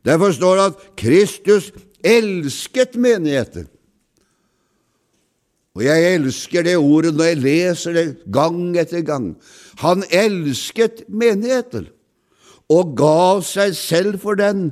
Derfor 0.05 0.33
står 0.35 0.55
det 0.55 0.65
at 0.71 0.85
Kristus 0.99 1.71
elsket 2.05 2.95
menigheten. 2.99 3.67
Og 5.77 5.83
jeg 5.85 6.15
elsker 6.15 6.65
det 6.65 6.77
ordet 6.79 7.13
når 7.13 7.29
jeg 7.29 7.41
leser 7.43 7.93
det 7.93 8.05
gang 8.33 8.73
etter 8.79 9.03
gang. 9.05 9.35
Han 9.83 10.03
elsket 10.09 11.03
menigheten 11.07 11.85
og 12.67 12.95
gav 12.97 13.43
seg 13.47 13.75
selv 13.77 14.17
for 14.23 14.39
den 14.39 14.71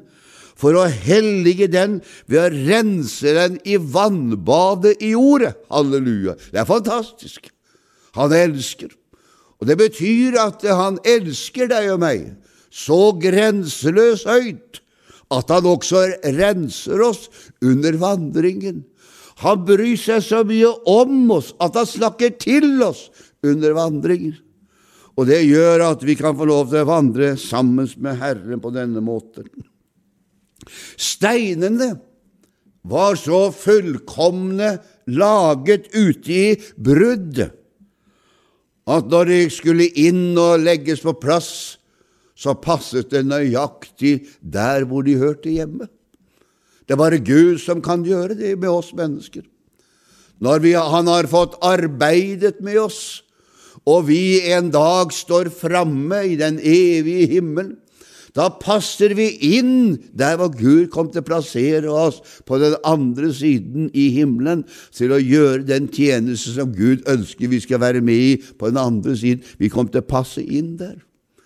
for 0.55 0.77
å 0.79 0.85
hellige 0.87 1.67
den 1.71 1.99
ved 2.31 2.39
å 2.41 2.63
rense 2.71 3.33
den 3.35 3.57
i 3.67 3.75
vannbadet 3.77 4.95
i 5.03 5.11
jordet. 5.13 5.55
Halleluja. 5.71 6.37
Det 6.51 6.61
er 6.63 6.69
fantastisk. 6.69 7.51
Han 8.15 8.33
elsker. 8.35 8.93
Og 9.59 9.67
det 9.69 9.77
betyr 9.79 10.39
at 10.39 10.63
han 10.67 10.99
elsker 11.07 11.69
deg 11.71 11.91
og 11.95 12.01
meg 12.03 12.25
så 12.75 13.13
grenseløst 13.19 14.27
høyt 14.27 14.81
at 15.33 15.51
han 15.51 15.67
også 15.67 16.03
renser 16.35 17.01
oss 17.01 17.29
under 17.63 17.95
vandringen. 17.99 18.83
Han 19.43 19.63
bryr 19.67 19.97
seg 19.99 20.23
så 20.23 20.43
mye 20.47 20.69
om 20.87 21.31
oss 21.35 21.51
at 21.63 21.75
han 21.79 21.87
snakker 21.89 22.35
til 22.39 22.83
oss 22.85 23.07
under 23.43 23.75
vandringen. 23.75 24.35
Og 25.15 25.27
det 25.29 25.45
gjør 25.47 25.85
at 25.89 26.03
vi 26.03 26.17
kan 26.19 26.35
få 26.35 26.47
lov 26.47 26.69
til 26.71 26.83
å 26.83 26.89
vandre 26.89 27.33
sammen 27.39 27.87
med 28.03 28.19
Herren 28.19 28.61
på 28.63 28.71
denne 28.75 29.03
måten. 29.03 29.47
Steinene 30.97 31.93
var 32.86 33.17
så 33.17 33.47
fullkomne 33.56 34.75
laget 35.10 35.89
ute 35.93 36.34
i 36.34 36.47
brudd 36.78 37.41
at 38.86 39.10
når 39.10 39.32
de 39.32 39.39
skulle 39.49 39.88
inn 39.97 40.38
og 40.38 40.62
legges 40.62 41.01
på 41.01 41.15
plass, 41.17 41.80
så 42.38 42.54
passet 42.60 43.10
det 43.10 43.23
nøyaktig 43.25 44.19
der 44.41 44.86
hvor 44.86 45.06
de 45.06 45.15
hørte 45.17 45.49
hjemme. 45.49 45.88
Det 46.86 46.93
er 46.93 47.01
bare 47.01 47.23
Gud 47.23 47.58
som 47.63 47.82
kan 47.82 48.04
gjøre 48.06 48.38
det 48.38 48.54
med 48.60 48.69
oss 48.69 48.93
mennesker. 48.93 49.43
når 50.39 50.60
vi, 50.60 50.73
han 50.75 51.08
har 51.08 51.28
fått 51.32 51.56
arbeidet 51.63 52.60
med 52.60 52.78
oss, 52.78 53.23
og 53.88 54.08
vi 54.10 54.41
en 54.51 54.67
dag 54.69 55.13
står 55.13 55.47
framme 55.49 56.19
i 56.28 56.36
den 56.36 56.60
evige 56.60 57.28
himmel, 57.38 57.78
da 58.35 58.49
passer 58.59 59.13
vi 59.15 59.29
inn 59.55 59.95
der 60.11 60.35
hvor 60.39 60.51
Gud 60.51 60.89
kom 60.91 61.07
til 61.11 61.23
å 61.23 61.27
plassere 61.27 61.91
oss 61.91 62.19
på 62.43 62.59
den 62.59 62.75
andre 62.83 63.29
siden 63.33 63.87
i 63.95 64.09
himmelen, 64.17 64.65
til 64.91 65.13
å 65.15 65.21
gjøre 65.21 65.63
den 65.69 65.87
tjeneste 65.87 66.57
som 66.57 66.73
Gud 66.75 67.07
ønsker 67.07 67.51
vi 67.51 67.61
skal 67.63 67.79
være 67.83 68.03
med 68.03 68.19
i 68.19 68.33
på 68.59 68.67
den 68.67 68.79
andre 68.81 69.15
siden. 69.15 69.43
Vi 69.59 69.71
kom 69.71 69.87
til 69.87 70.03
å 70.03 70.09
passe 70.09 70.43
inn 70.43 70.75
der. 70.81 70.97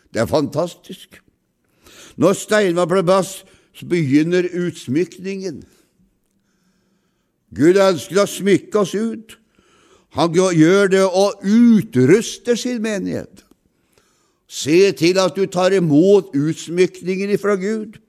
Det 0.10 0.24
er 0.24 0.32
fantastisk. 0.32 1.22
Når 2.18 2.40
Steinvar 2.40 2.90
ble 2.90 3.04
bass, 3.06 3.44
begynner 3.86 4.50
utsmykningen. 4.50 5.62
Gud 7.56 7.78
ønsker 7.78 8.24
å 8.24 8.26
smykke 8.30 8.82
oss 8.82 8.96
ut. 8.98 9.38
Han 10.18 10.34
gjør 10.34 10.90
det 10.90 11.06
og 11.06 11.46
utruster 11.46 12.58
sin 12.58 12.82
menighet. 12.82 13.46
Se 14.50 14.92
til 14.98 15.20
at 15.22 15.36
du 15.38 15.46
tar 15.46 15.76
imot 15.78 16.34
utsmykningen 16.34 17.36
ifra 17.36 17.54
Gud. 17.62 18.00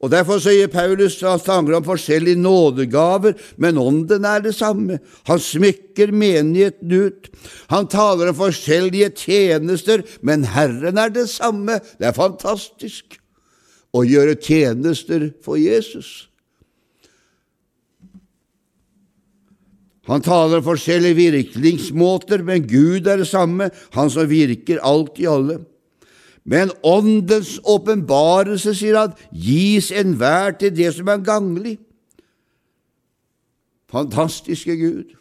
Og 0.00 0.08
Derfor 0.08 0.40
sier 0.40 0.70
Paulus 0.72 1.18
at 1.28 1.44
han 1.52 1.68
om 1.76 1.84
forskjellige 1.84 2.40
nådegaver, 2.40 3.34
men 3.60 3.78
ånden 3.78 4.24
er 4.24 4.40
det 4.40 4.54
samme. 4.56 4.96
Han 5.28 5.38
smykker 5.38 6.14
menigheten 6.16 6.92
ut. 6.92 7.28
Han 7.68 7.88
taler 7.92 8.32
om 8.32 8.38
forskjellige 8.38 9.10
tjenester, 9.26 10.00
men 10.24 10.48
Herren 10.48 10.96
er 10.98 11.12
det 11.12 11.28
samme. 11.28 11.82
Det 12.00 12.08
er 12.08 12.16
fantastisk 12.16 13.20
å 13.92 14.06
gjøre 14.08 14.40
tjenester 14.40 15.28
for 15.44 15.60
Jesus. 15.60 16.29
Han 20.10 20.24
taler 20.26 20.64
forskjellige 20.66 21.18
virkningsmåter, 21.18 22.42
men 22.42 22.66
Gud 22.66 23.06
er 23.06 23.20
det 23.22 23.28
samme, 23.30 23.70
Han 23.94 24.10
som 24.10 24.28
virker 24.28 24.82
alt 24.82 25.18
i 25.22 25.28
alle. 25.30 25.60
Men 26.44 26.72
Åndens 26.82 27.60
åpenbarelse, 27.64 28.74
sier 28.74 28.98
han, 28.98 29.14
gis 29.30 29.90
enhver 29.94 30.56
til 30.58 30.74
det 30.74 30.90
som 30.96 31.08
er 31.12 31.22
ganglig. 31.22 31.76
Fantastiske 33.90 34.76
Gud. 34.80 35.14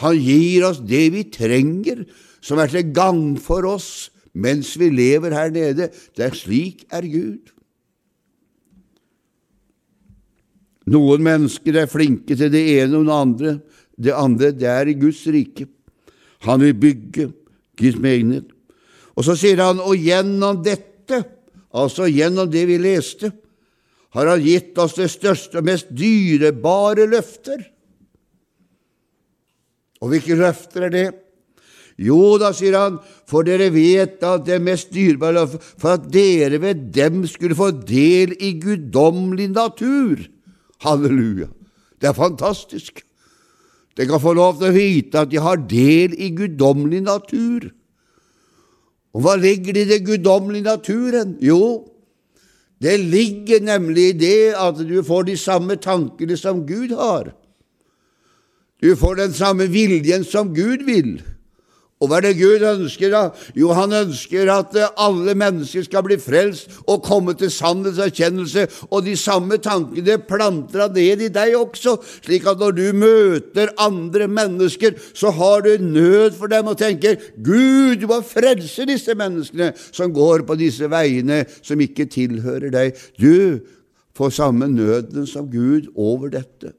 Han 0.00 0.16
gir 0.16 0.64
oss 0.66 0.80
det 0.80 1.10
vi 1.14 1.24
trenger, 1.30 2.06
som 2.40 2.58
er 2.58 2.70
til 2.72 2.90
gang 2.94 3.36
for 3.38 3.66
oss 3.68 4.10
mens 4.32 4.76
vi 4.78 4.90
lever 4.94 5.34
her 5.34 5.50
nede. 5.50 5.90
Det 6.16 6.24
er 6.24 6.36
slik 6.38 6.86
er 6.90 7.06
Gud. 7.10 7.50
Noen 10.90 11.22
mennesker 11.22 11.76
er 11.82 11.90
flinke 11.90 12.34
til 12.38 12.50
det 12.50 12.62
ene 12.78 13.02
og 13.02 13.06
det 13.06 13.16
andre, 13.16 13.52
det 14.00 14.16
andre, 14.16 14.52
det 14.56 14.68
er 14.68 14.88
i 14.88 14.96
Guds 14.98 15.20
rike. 15.30 15.66
Han 16.46 16.62
vil 16.64 16.76
bygge 16.80 17.28
Guds 17.78 17.98
menighet. 18.00 18.48
Og 19.16 19.26
så 19.26 19.36
sier 19.36 19.60
han, 19.60 19.82
og 19.82 19.98
gjennom 20.00 20.62
dette, 20.64 21.20
altså 21.76 22.08
gjennom 22.08 22.48
det 22.50 22.64
vi 22.70 22.78
leste, 22.80 23.32
har 24.16 24.26
han 24.26 24.42
gitt 24.42 24.78
oss 24.80 24.96
det 24.98 25.10
største 25.12 25.60
og 25.60 25.66
mest 25.68 25.90
dyrebare 25.94 27.06
løfter. 27.10 27.62
Og 30.00 30.14
hvilke 30.14 30.38
løfter 30.38 30.88
er 30.88 30.94
det? 30.94 31.08
Jo 32.00 32.38
da, 32.40 32.54
sier 32.56 32.78
han, 32.78 32.96
for 33.28 33.44
dere 33.44 33.68
vet 33.74 34.22
at 34.24 34.46
det 34.46 34.56
mest 34.64 34.88
dyrebare 34.94 35.44
for 35.52 35.92
at 35.92 36.08
dere 36.12 36.58
ved 36.62 36.88
dem 36.96 37.26
skulle 37.28 37.58
få 37.58 37.68
del 37.76 38.32
i 38.40 38.54
guddommelig 38.62 39.50
natur. 39.52 40.24
Halleluja! 40.80 41.50
Det 42.00 42.08
er 42.08 42.16
fantastisk. 42.16 43.04
De 43.96 44.06
kan 44.06 44.22
få 44.22 44.32
lov 44.38 44.58
til 44.60 44.70
å 44.70 44.74
vite 44.76 45.22
at 45.24 45.30
de 45.30 45.40
har 45.42 45.60
del 45.70 46.14
i 46.14 46.30
guddommelig 46.36 47.02
natur. 47.06 47.70
Og 49.10 49.24
hva 49.24 49.34
ligger 49.38 49.74
det 49.74 49.86
i 49.86 49.90
den 49.90 50.04
guddommelige 50.06 50.68
naturen? 50.68 51.34
Jo, 51.42 51.88
det 52.80 52.96
ligger 53.00 53.60
nemlig 53.60 54.12
i 54.12 54.18
det 54.20 54.54
at 54.56 54.78
du 54.86 55.00
får 55.04 55.26
de 55.28 55.36
samme 55.36 55.76
tankene 55.76 56.36
som 56.38 56.62
Gud 56.66 56.94
har. 56.96 57.32
Du 58.80 58.94
får 58.96 59.18
den 59.18 59.34
samme 59.36 59.66
viljen 59.68 60.24
som 60.24 60.54
Gud 60.54 60.86
vil. 60.86 61.18
Og 62.00 62.08
hva 62.08 62.16
er 62.16 62.30
det 62.30 62.38
Gud 62.38 62.62
ønsker, 62.64 63.10
da? 63.12 63.22
Jo, 63.52 63.74
han 63.76 63.92
ønsker 63.92 64.48
at 64.48 64.76
eh, 64.78 64.92
alle 65.04 65.34
mennesker 65.36 65.84
skal 65.84 66.04
bli 66.06 66.16
frelst 66.20 66.78
og 66.88 67.02
komme 67.04 67.34
til 67.36 67.50
sannhetserkjennelse, 67.52 68.64
og 68.88 69.04
de 69.04 69.16
samme 69.20 69.58
tankene 69.60 70.16
planter 70.24 70.86
han 70.86 70.96
ned 70.96 71.26
i 71.26 71.28
deg 71.32 71.58
også, 71.58 71.98
slik 72.24 72.48
at 72.48 72.62
når 72.62 72.72
du 72.78 72.86
møter 72.96 73.74
andre 73.84 74.30
mennesker, 74.32 74.96
så 75.12 75.32
har 75.36 75.66
du 75.66 75.74
nød 75.84 76.38
for 76.38 76.48
dem 76.48 76.72
og 76.72 76.78
tenker 76.80 77.20
Gud, 77.36 78.00
du 78.00 78.08
må 78.08 78.22
frelse 78.24 78.88
disse 78.88 79.12
menneskene 79.18 79.74
som 79.90 80.14
går 80.16 80.46
på 80.48 80.56
disse 80.60 80.88
veiene 80.88 81.42
som 81.60 81.84
ikke 81.84 82.08
tilhører 82.08 82.72
deg. 82.72 82.96
Du 83.20 83.60
får 84.16 84.32
samme 84.40 84.70
nøden 84.72 85.28
som 85.28 85.52
Gud 85.52 85.92
over 85.92 86.32
dette. 86.32 86.72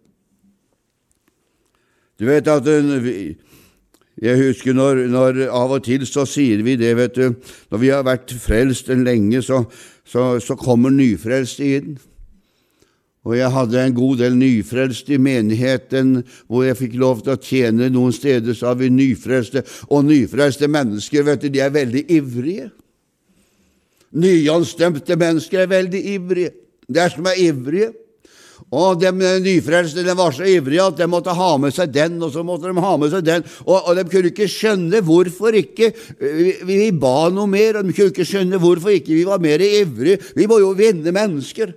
Du 2.17 2.25
vet 2.29 2.49
at 2.49 2.65
jeg 4.21 4.38
husker 4.38 4.75
når, 4.77 5.07
når, 5.10 5.39
av 5.49 5.71
og 5.73 5.84
til 5.88 6.05
så 6.05 6.27
sier 6.29 6.62
vi 6.65 6.75
det, 6.77 6.93
vet 6.99 7.15
du, 7.17 7.34
når 7.73 7.81
vi 7.81 7.89
har 7.89 8.05
vært 8.05 8.34
frelst 8.38 8.91
en 8.93 9.01
lenge, 9.07 9.41
så, 9.41 9.63
så, 10.05 10.36
så 10.43 10.57
kommer 10.60 10.93
nyfrelste 10.93 11.69
inn. 11.79 11.95
Og 13.25 13.36
jeg 13.38 13.53
hadde 13.53 13.81
en 13.81 13.97
god 13.97 14.21
del 14.21 14.38
nyfrelste 14.38 15.13
i 15.13 15.21
menigheten, 15.21 16.21
hvor 16.49 16.65
jeg 16.65 16.77
fikk 16.79 16.95
lov 17.01 17.21
til 17.21 17.36
å 17.36 17.41
tjene 17.41 17.89
noen 17.93 18.13
steder, 18.13 18.53
så 18.57 18.71
har 18.71 18.79
vi 18.79 18.89
nyfrelste. 18.93 19.62
Og 19.93 20.07
nyfrelste 20.10 20.69
mennesker, 20.69 21.25
vet 21.25 21.43
du, 21.43 21.49
de 21.53 21.62
er 21.62 21.73
veldig 21.73 22.05
ivrige. 22.17 22.71
Nyanstemte 24.12 25.15
mennesker 25.15 25.63
er 25.63 25.69
veldig 25.71 26.01
ivrige. 26.15 26.53
Det 26.89 27.01
er 27.01 27.13
som 27.13 27.29
er 27.29 27.38
ivrige. 27.39 27.91
Og 28.71 29.01
de 29.01 29.12
nyfrelste 29.43 30.03
de 30.05 30.13
var 30.15 30.31
så 30.31 30.45
ivrige 30.47 30.86
at 30.86 30.99
de 31.01 31.07
måtte 31.12 31.34
ha 31.36 31.49
med 31.60 31.73
seg 31.75 31.91
den, 31.91 32.15
og 32.23 32.31
så 32.31 32.43
måtte 32.47 32.71
de 32.71 32.84
ha 32.86 32.93
med 32.99 33.12
seg 33.12 33.25
den. 33.27 33.43
Og, 33.65 33.75
og 33.75 33.97
de 33.97 34.05
kunne 34.07 34.31
ikke 34.31 34.47
skjønne 34.51 35.01
hvorfor 35.03 35.57
ikke 35.60 35.91
vi, 36.21 36.53
vi, 36.63 36.79
ba 36.95 37.27
noe 37.36 37.51
mer, 37.51 37.81
og 37.81 37.89
de 37.89 37.95
kunne 37.97 38.13
ikke 38.13 38.27
skjønne 38.27 38.62
hvorfor 38.63 38.95
ikke 38.95 39.17
vi 39.17 39.27
var 39.27 39.43
mer 39.43 39.60
ivrige. 39.65 40.21
Vi 40.38 40.47
må 40.47 40.62
jo 40.63 40.71
vinne 40.77 41.12
mennesker. 41.12 41.75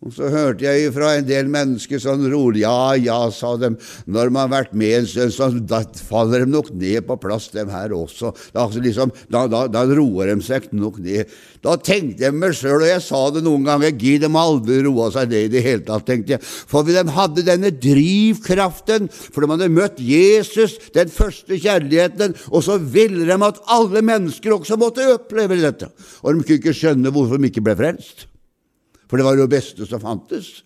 Og 0.00 0.14
så 0.16 0.30
hørte 0.32 0.64
jeg 0.64 0.94
fra 0.94 1.10
en 1.18 1.26
del 1.28 1.48
mennesker 1.52 2.00
sånn 2.00 2.22
rolig 2.32 2.62
Ja, 2.62 2.94
ja, 2.96 3.18
sa 3.36 3.50
de, 3.60 3.74
når 4.08 4.30
man 4.32 4.46
har 4.46 4.52
vært 4.54 4.70
med 4.72 4.94
en 4.96 5.08
stund, 5.10 5.34
så 5.34 5.50
da 5.52 5.82
faller 6.06 6.46
de 6.46 6.54
nok 6.54 6.70
ned 6.72 7.04
på 7.04 7.18
plass, 7.20 7.50
dem 7.52 7.68
her 7.68 7.92
også. 7.92 8.30
Da, 8.54 8.62
altså 8.62 8.80
liksom, 8.80 9.12
da, 9.28 9.42
da, 9.52 9.66
da, 9.68 9.82
roer 9.84 10.30
de 10.32 10.38
seg 10.46 10.70
nok 10.72 11.02
ned. 11.04 11.28
Da 11.60 11.74
tenkte 11.76 12.24
jeg 12.24 12.32
meg 12.32 12.56
sjøl, 12.56 12.78
og 12.78 12.88
jeg 12.88 13.02
sa 13.04 13.20
det 13.34 13.42
noen 13.44 13.68
ganger, 13.68 13.92
gi 14.00 14.14
dem 14.22 14.40
aldri 14.40 14.78
roa 14.86 15.10
seg 15.12 15.28
ned 15.34 15.50
i 15.50 15.52
det 15.52 15.64
hele 15.68 15.84
tatt, 15.84 16.08
tenkte 16.08 16.38
jeg. 16.38 16.48
For 16.48 16.88
de 16.88 17.04
hadde 17.18 17.44
denne 17.50 17.74
drivkraften, 17.76 19.12
for 19.12 19.44
de 19.44 19.52
hadde 19.52 19.70
møtt 19.76 20.00
Jesus, 20.00 20.78
den 20.96 21.12
første 21.12 21.60
kjærligheten, 21.60 22.38
og 22.48 22.64
så 22.64 22.80
ville 22.80 23.28
de 23.28 23.36
at 23.50 23.60
alle 23.68 24.00
mennesker 24.00 24.56
også 24.56 24.80
måtte 24.80 25.12
oppleve 25.12 25.60
dette. 25.60 25.92
Og 26.24 26.32
de 26.32 26.40
kunne 26.46 26.60
ikke 26.62 26.76
skjønne 26.80 27.12
hvorfor 27.12 27.36
de 27.36 27.52
ikke 27.52 27.68
ble 27.68 27.76
frelst 27.84 28.29
for 29.10 29.18
det 29.18 29.26
var 29.26 29.34
jo 29.34 29.44
det 29.48 29.56
beste 29.56 29.86
som 29.90 30.02
fantes. 30.02 30.60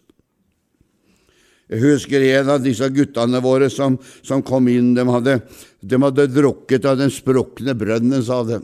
Jeg 1.72 1.80
husker 1.80 2.20
en 2.28 2.50
av 2.52 2.60
disse 2.60 2.84
guttene 2.92 3.40
våre 3.40 3.70
som, 3.72 3.96
som 4.20 4.42
kom 4.44 4.68
inn. 4.68 4.92
De 4.92 5.06
hadde, 5.08 5.38
de 5.80 6.00
hadde 6.02 6.26
drukket 6.28 6.84
av 6.84 6.98
den 7.00 7.12
sprukne 7.12 7.72
brønnen, 7.72 8.20
sa 8.22 8.42
de. 8.44 8.60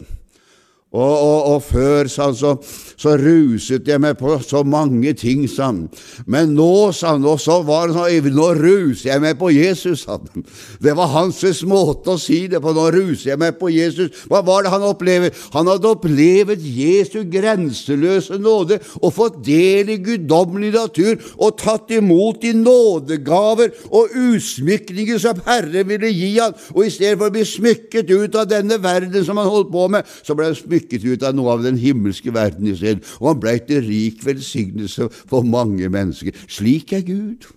Og, 0.90 1.18
og, 1.22 1.42
og, 1.53 1.61
før 1.62 2.09
sa 2.11 2.24
han, 2.26 2.35
så, 2.35 2.57
så, 2.98 3.12
ruset 3.14 3.87
jeg 3.87 4.03
meg 4.03 4.16
på 4.18 4.33
så 4.42 4.64
mange 4.66 5.12
ting, 5.14 5.44
sa 5.46 5.68
han. 5.68 5.85
Men 6.26 6.57
nå, 6.59 6.90
sa 6.90 7.12
han, 7.14 7.26
og 7.31 7.38
så 7.38 7.61
var 7.62 7.92
han 7.92 7.94
sånn 7.94 8.35
nå 8.35 8.48
ruser 8.59 9.12
jeg 9.12 9.22
meg 9.22 9.38
på 9.38 9.53
Jesus, 9.55 10.03
sa 10.03 10.16
han. 10.16 10.42
Det 10.83 10.94
var 10.98 11.12
hans 11.12 11.44
måte 11.70 12.16
å 12.16 12.18
si 12.18 12.40
det 12.50 12.59
på. 12.62 12.72
Nå 12.74 12.88
ruser 12.90 13.31
jeg 13.31 13.38
meg 13.38 13.61
på 13.61 13.70
Jesus. 13.70 14.24
Hva 14.26 14.40
var 14.46 14.66
det 14.66 14.72
han 14.74 14.88
opplevde? 14.88 15.31
Han 15.55 15.70
hadde 15.70 15.92
opplevd 15.94 16.66
Jesu 16.66 17.22
grenseløse 17.31 18.40
nåde 18.42 18.81
og 18.98 19.14
fått 19.14 19.38
del 19.46 19.94
i 19.94 20.00
guddommelig 20.03 20.72
natur 20.74 21.22
og 21.37 21.55
tatt 21.62 21.94
imot 21.94 22.42
de 22.42 22.50
nådegaver 22.59 23.76
og 23.94 24.18
utsmykninger 24.18 25.22
som 25.22 25.38
Herre 25.46 25.87
ville 25.87 26.11
gi 26.11 26.35
han. 26.40 26.59
Og 26.74 26.88
i 26.88 26.92
stedet 26.98 27.14
for 27.14 27.31
å 27.31 27.38
bli 27.38 27.46
smykket 27.46 28.11
ut 28.11 28.42
av 28.42 28.50
denne 28.50 28.83
verden 28.83 29.22
som 29.22 29.38
han 29.38 29.50
holdt 29.55 29.70
på 29.70 29.87
med, 29.94 30.18
så 30.26 30.35
ble 30.35 30.50
han 30.50 30.59
smykket 30.59 30.80
rykket 30.81 31.07
ut 31.07 31.23
av 31.29 31.37
noe 31.37 31.55
av 31.55 31.64
den 31.64 31.79
himmelske 31.81 32.33
verden 32.35 32.69
i 32.71 32.77
sted, 32.77 33.05
og 33.21 33.35
han 33.35 33.40
blei 33.45 33.57
til 33.64 33.85
rik 33.87 34.25
velsignelse 34.27 35.11
for 35.31 35.47
mange 35.47 35.88
mennesker. 35.93 36.37
Slik 36.49 36.95
er 36.97 37.05
Gud. 37.07 37.49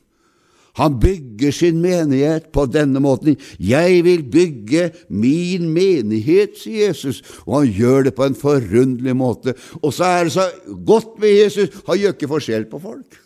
Han 0.74 0.96
bygger 0.98 1.54
sin 1.54 1.82
menighet 1.82 2.50
på 2.52 2.66
denne 2.66 3.00
måten. 3.00 3.38
'Jeg 3.60 4.04
vil 4.04 4.24
bygge 4.24 4.92
min 5.10 5.70
menighet', 5.70 6.58
sier 6.58 6.88
Jesus, 6.88 7.22
og 7.46 7.62
han 7.62 7.70
gjør 7.70 8.04
det 8.04 8.16
på 8.16 8.26
en 8.26 8.36
forunderlig 8.36 9.16
måte. 9.16 9.54
Og 9.84 9.94
så 9.94 10.04
er 10.04 10.24
det 10.24 10.34
så 10.34 10.50
godt 10.86 11.20
med 11.20 11.30
Jesus, 11.30 11.70
han 11.86 11.98
gjør 11.98 12.18
ikke 12.18 12.28
forskjell 12.28 12.66
på 12.66 12.80
folk. 12.80 13.20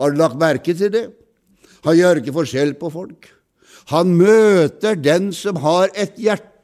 Har 0.00 0.10
du 0.10 0.16
lagt 0.16 0.40
merke 0.40 0.74
til 0.74 0.92
det? 0.92 1.10
Han 1.84 1.96
gjør 1.96 2.22
ikke 2.22 2.32
forskjell 2.32 2.74
på 2.80 2.90
folk. 2.90 3.28
Han 3.92 4.16
møter 4.16 4.96
den 4.96 5.32
som 5.32 5.56
har 5.56 5.92
et 5.94 6.16
hjerte 6.16 6.55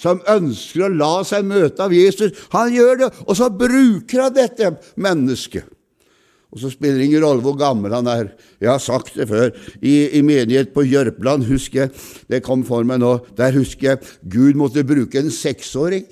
som 0.00 0.22
ønsker 0.30 0.86
å 0.86 0.94
la 0.94 1.12
seg 1.26 1.44
møte 1.48 1.84
av 1.84 1.94
Jesus. 1.94 2.46
Han 2.54 2.72
gjør 2.74 3.02
det, 3.02 3.10
og 3.26 3.36
så 3.38 3.50
bruker 3.52 4.26
han 4.26 4.34
dette 4.36 4.74
mennesket. 5.00 5.68
Og 6.50 6.58
så 6.58 6.70
spiller 6.72 6.98
det 6.98 7.06
ingen 7.06 7.22
rolle 7.22 7.44
hvor 7.44 7.54
gammel 7.58 7.92
han 7.94 8.08
er. 8.10 8.32
Jeg 8.58 8.72
har 8.72 8.82
sagt 8.82 9.14
det 9.14 9.28
før. 9.30 9.52
I, 9.78 10.18
i 10.18 10.22
menighet 10.26 10.72
på 10.74 10.82
Jørpeland, 10.82 11.46
husker 11.46 11.84
jeg, 11.84 11.92
det 12.32 12.42
kom 12.46 12.64
for 12.66 12.86
meg 12.86 12.98
nå, 13.02 13.12
der 13.38 13.54
husker 13.54 13.92
jeg 13.92 14.10
Gud 14.32 14.58
måtte 14.58 14.86
bruke 14.86 15.22
en 15.22 15.30
seksåring. 15.34 16.08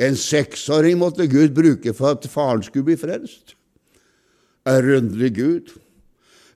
En 0.00 0.16
seksåring 0.16 0.96
måtte 1.00 1.28
Gud 1.28 1.52
bruke 1.56 1.92
for 1.96 2.16
at 2.16 2.24
faren 2.32 2.64
skulle 2.64 2.88
bli 2.88 2.96
frelst. 3.00 3.58
Erundelig 4.68 5.34
Gud. 5.36 5.76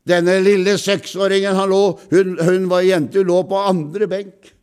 Denne 0.09 0.39
lille 0.45 0.79
seksåringen 0.81 1.57
han 1.57 1.69
lå, 1.73 1.83
hun, 2.13 2.35
hun 2.41 2.69
var 2.73 2.85
jente, 2.85 3.21
hun 3.21 3.29
lå 3.29 3.43
på 3.49 3.61
andre 3.61 4.09
benk. 4.09 4.54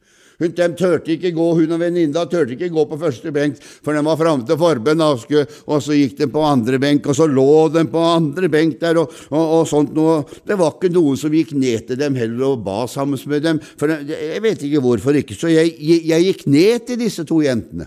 Hun, 0.41 0.55
de 0.57 0.67
tørte 0.73 1.13
ikke 1.13 1.29
gå, 1.35 1.47
hun 1.59 1.75
og 1.75 1.81
venninna 1.83 2.23
tørte 2.25 2.55
ikke 2.55 2.71
gå 2.73 2.85
på 2.89 2.97
første 2.97 3.29
benk, 3.35 3.59
for 3.61 3.93
de 3.93 4.01
var 4.07 4.17
framme 4.17 4.47
til 4.49 4.57
forbønn, 4.57 5.03
og 5.05 5.83
så 5.85 5.97
gikk 5.97 6.17
de 6.17 6.27
på 6.33 6.45
andre 6.47 6.79
benk, 6.81 7.05
og 7.05 7.17
så 7.17 7.27
lå 7.29 7.69
de 7.75 7.85
på 7.91 8.01
andre 8.01 8.49
benk 8.49 8.79
der, 8.81 8.97
og, 9.03 9.13
og, 9.29 9.45
og 9.59 9.69
sånt 9.69 9.93
noe. 9.93 10.21
Det 10.47 10.57
var 10.57 10.73
ikke 10.75 10.89
noen 10.95 11.19
som 11.21 11.33
gikk 11.35 11.53
ned 11.53 11.85
til 11.91 12.01
dem 12.01 12.17
heller 12.17 12.55
og 12.55 12.65
ba 12.65 12.83
sammen 12.89 13.21
med 13.29 13.45
dem, 13.45 13.61
for 13.77 13.93
jeg 13.93 14.41
vet 14.41 14.65
ikke 14.65 14.81
hvorfor 14.81 15.21
ikke. 15.21 15.37
Så 15.37 15.51
jeg, 15.53 15.75
jeg, 15.77 16.05
jeg 16.09 16.29
gikk 16.31 16.45
ned 16.49 16.87
til 16.89 17.01
disse 17.03 17.25
to 17.27 17.41
jentene. 17.45 17.85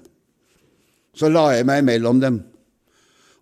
Så 1.15 1.31
la 1.31 1.49
jeg 1.57 1.67
meg 1.67 1.83
mellom 1.87 2.23
dem. 2.23 2.43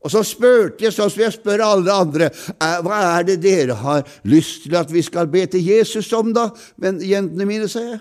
Og 0.03 0.11
så 0.11 0.25
spurte 0.27 0.83
jeg, 0.83 0.95
sånn 0.95 1.11
som 1.13 1.23
jeg 1.23 1.35
spør 1.37 1.63
alle 1.63 1.95
andre, 1.95 2.31
hva 2.59 3.03
er 3.21 3.29
det 3.29 3.37
dere 3.45 3.77
har 3.79 4.03
lyst 4.27 4.65
til 4.67 4.75
at 4.81 4.91
vi 4.91 5.05
skal 5.05 5.29
be 5.31 5.45
til 5.47 5.63
Jesus 5.63 6.09
om, 6.17 6.33
da? 6.35 6.49
Men 6.83 6.99
jentene 7.07 7.47
mine, 7.47 7.69
sa 7.71 7.85
jeg. 7.85 8.01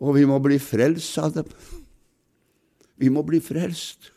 Og 0.00 0.16
vi 0.16 0.24
må 0.28 0.38
bli 0.42 0.56
frelst, 0.62 1.14
sa 1.16 1.28
de. 1.32 1.44
Vi 3.00 3.10
må 3.12 3.22
bli 3.26 3.40
frelst. 3.44 4.10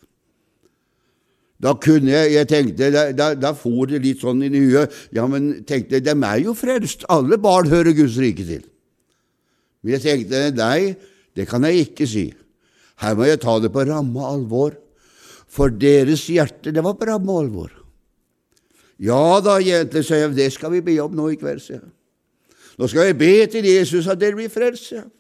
Da 1.63 1.72
kunne 1.80 2.12
jeg 2.12 2.34
jeg 2.34 2.48
tenkte, 2.52 2.91
Da, 2.91 3.04
da, 3.15 3.34
da 3.36 3.54
for 3.56 3.88
det 3.88 4.02
litt 4.04 4.24
sånn 4.24 4.43
inn 4.43 4.56
i 4.56 4.63
huet. 4.65 4.91
Ja, 5.15 5.28
men 5.28 5.63
tenkte, 5.63 6.00
jeg, 6.00 6.06
de 6.08 6.15
er 6.15 6.39
jo 6.43 6.56
frelst. 6.58 7.06
Alle 7.12 7.39
barn 7.39 7.72
hører 7.72 7.96
Guds 7.96 8.17
rike 8.19 8.43
til. 8.48 8.63
Men 9.84 9.98
jeg 9.98 10.04
tenkte 10.04 10.50
nei, 10.56 10.96
det 11.36 11.48
kan 11.50 11.63
jeg 11.67 11.88
ikke 11.88 12.08
si. 12.08 12.28
Her 13.04 13.15
må 13.19 13.28
jeg 13.28 13.41
ta 13.43 13.58
det 13.60 13.72
på 13.74 13.86
ramme 13.88 14.28
alvor. 14.28 14.76
For 15.48 15.69
deres 15.69 16.26
hjerte, 16.32 16.72
det 16.74 16.84
var 16.84 16.98
på 17.00 17.08
ramme 17.08 17.39
alvor. 17.43 17.72
Ja 19.04 19.39
da, 19.43 19.58
jenter, 19.60 20.04
sa 20.06 20.19
jeg, 20.19 20.36
det 20.38 20.52
skal 20.56 20.72
vi 20.74 20.84
be 20.86 20.96
om 21.04 21.15
nå 21.15 21.32
i 21.34 21.39
kveld, 21.39 21.62
sa 21.63 21.78
jeg. 21.78 21.89
Nå 22.80 22.88
skal 22.89 23.12
vi 23.12 23.19
be 23.19 23.34
til 23.52 23.65
Jesus 23.67 24.08
at 24.10 24.19
dere 24.19 24.38
blir 24.38 24.52
frelst, 24.52 24.89
sa 24.89 25.02
jeg. 25.02 25.12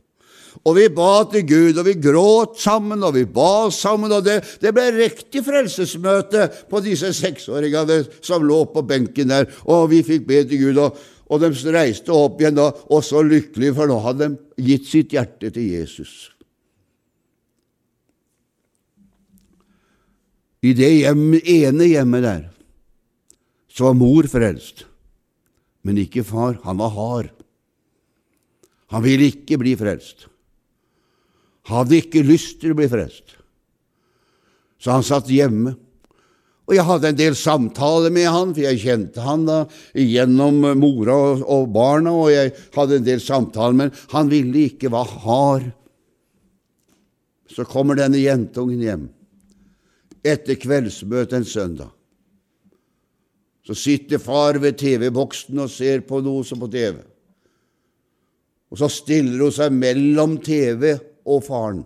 Og 0.61 0.75
vi 0.77 0.85
ba 0.93 1.23
til 1.31 1.45
Gud, 1.49 1.79
og 1.81 1.87
vi 1.87 1.95
gråt 1.97 2.59
sammen, 2.61 3.01
og 3.03 3.15
vi 3.17 3.25
ba 3.25 3.71
sammen, 3.73 4.13
og 4.13 4.21
det, 4.25 4.37
det 4.61 4.73
ble 4.75 4.91
riktig 4.95 5.41
frelsesmøte 5.45 6.45
på 6.69 6.83
disse 6.85 7.09
seksåringene 7.17 8.03
som 8.21 8.45
lå 8.45 8.59
på 8.73 8.85
benken 8.87 9.33
der, 9.33 9.49
og 9.65 9.89
vi 9.91 10.03
fikk 10.05 10.27
be 10.29 10.43
til 10.45 10.67
Gud, 10.67 10.81
og, 10.85 11.01
og 11.33 11.41
de 11.41 11.49
reiste 11.73 12.13
opp 12.13 12.41
igjen 12.41 12.61
og 12.61 13.01
så 13.05 13.23
lykkelige, 13.25 13.75
for 13.79 13.89
nå 13.89 13.97
hadde 14.05 14.29
de 14.29 14.67
gitt 14.69 14.87
sitt 14.91 15.15
hjerte 15.15 15.49
til 15.55 15.71
Jesus. 15.73 16.13
I 20.63 20.71
det 20.77 20.91
hjem, 21.01 21.33
ene 21.41 21.89
hjemmet 21.91 22.23
der 22.23 22.43
så 23.73 23.89
var 23.89 23.97
mor 23.97 24.27
frelst, 24.29 24.85
men 25.83 25.97
ikke 25.97 26.21
far. 26.23 26.59
Han 26.63 26.77
var 26.77 26.93
hard. 26.93 27.31
Han 28.93 29.01
ville 29.01 29.31
ikke 29.31 29.57
bli 29.57 29.73
frelst. 29.75 30.27
Hadde 31.69 32.01
ikke 32.01 32.25
lyst 32.25 32.59
til 32.61 32.73
å 32.73 32.77
bli 32.77 32.89
frelst. 32.91 33.37
Så 34.81 34.91
han 34.91 35.05
satt 35.05 35.31
hjemme. 35.31 35.77
Og 36.63 36.75
jeg 36.77 36.85
hadde 36.87 37.09
en 37.11 37.19
del 37.19 37.35
samtaler 37.35 38.11
med 38.15 38.29
han, 38.31 38.51
for 38.55 38.63
jeg 38.63 38.81
kjente 38.83 39.23
han 39.23 39.43
da 39.47 39.63
gjennom 39.99 40.61
mora 40.79 41.15
og, 41.15 41.41
og 41.43 41.71
barna, 41.75 42.13
og 42.15 42.31
jeg 42.31 42.53
hadde 42.75 42.99
en 42.99 43.07
del 43.07 43.23
samtaler, 43.23 43.75
men 43.79 43.91
han 44.13 44.31
ville 44.31 44.67
ikke 44.69 44.91
være 44.93 45.23
hard. 45.25 45.65
Så 47.51 47.67
kommer 47.67 47.99
denne 47.99 48.21
jentungen 48.21 48.83
hjem 48.83 49.09
etter 50.23 50.55
kveldsmøtet 50.55 51.35
en 51.35 51.47
søndag. 51.47 51.91
Så 53.67 53.75
sitter 53.75 54.19
far 54.19 54.55
ved 54.59 54.77
TV-boksen 54.79 55.59
og 55.63 55.71
ser 55.71 56.03
på 56.07 56.19
noe 56.23 56.43
som 56.47 56.59
på 56.63 56.69
TV. 56.71 56.97
Og 58.71 58.79
så 58.79 58.89
stiller 58.91 59.43
hun 59.43 59.53
seg 59.53 59.75
mellom 59.75 60.37
TV 60.43 60.95
og 61.25 61.43
faren. 61.47 61.83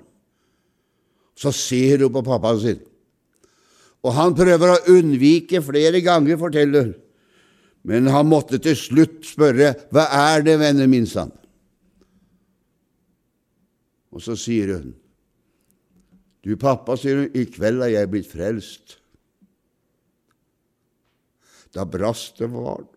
Så 1.38 1.54
ser 1.54 2.04
hun 2.04 2.14
på 2.14 2.26
pappaen 2.26 2.62
sin. 2.62 2.80
Og 4.06 4.14
han 4.14 4.36
prøver 4.38 4.74
å 4.74 4.96
unnvike 4.98 5.62
flere 5.66 6.02
ganger, 6.06 6.40
forteller 6.40 6.96
men 7.88 8.10
han 8.12 8.28
måtte 8.28 8.60
til 8.60 8.76
slutt 8.76 9.24
spørre, 9.24 9.72
'Hva 9.88 10.08
er 10.12 10.42
det, 10.44 10.60
vennen 10.60 10.90
min', 10.92 11.08
han. 11.16 11.32
Og 14.12 14.22
så 14.22 14.36
sier 14.36 14.74
hun, 14.76 14.96
du, 16.44 16.56
pappa, 16.58 16.98
sier 16.98 17.16
hun, 17.16 17.32
i 17.36 17.46
kveld 17.46 17.82
er 17.84 17.94
jeg 17.94 18.10
blitt 18.12 18.28
frelst. 18.28 18.98
Da 21.76 21.86
brast 21.86 22.40
det 22.40 22.50
for 22.50 22.64
barn. 22.64 22.88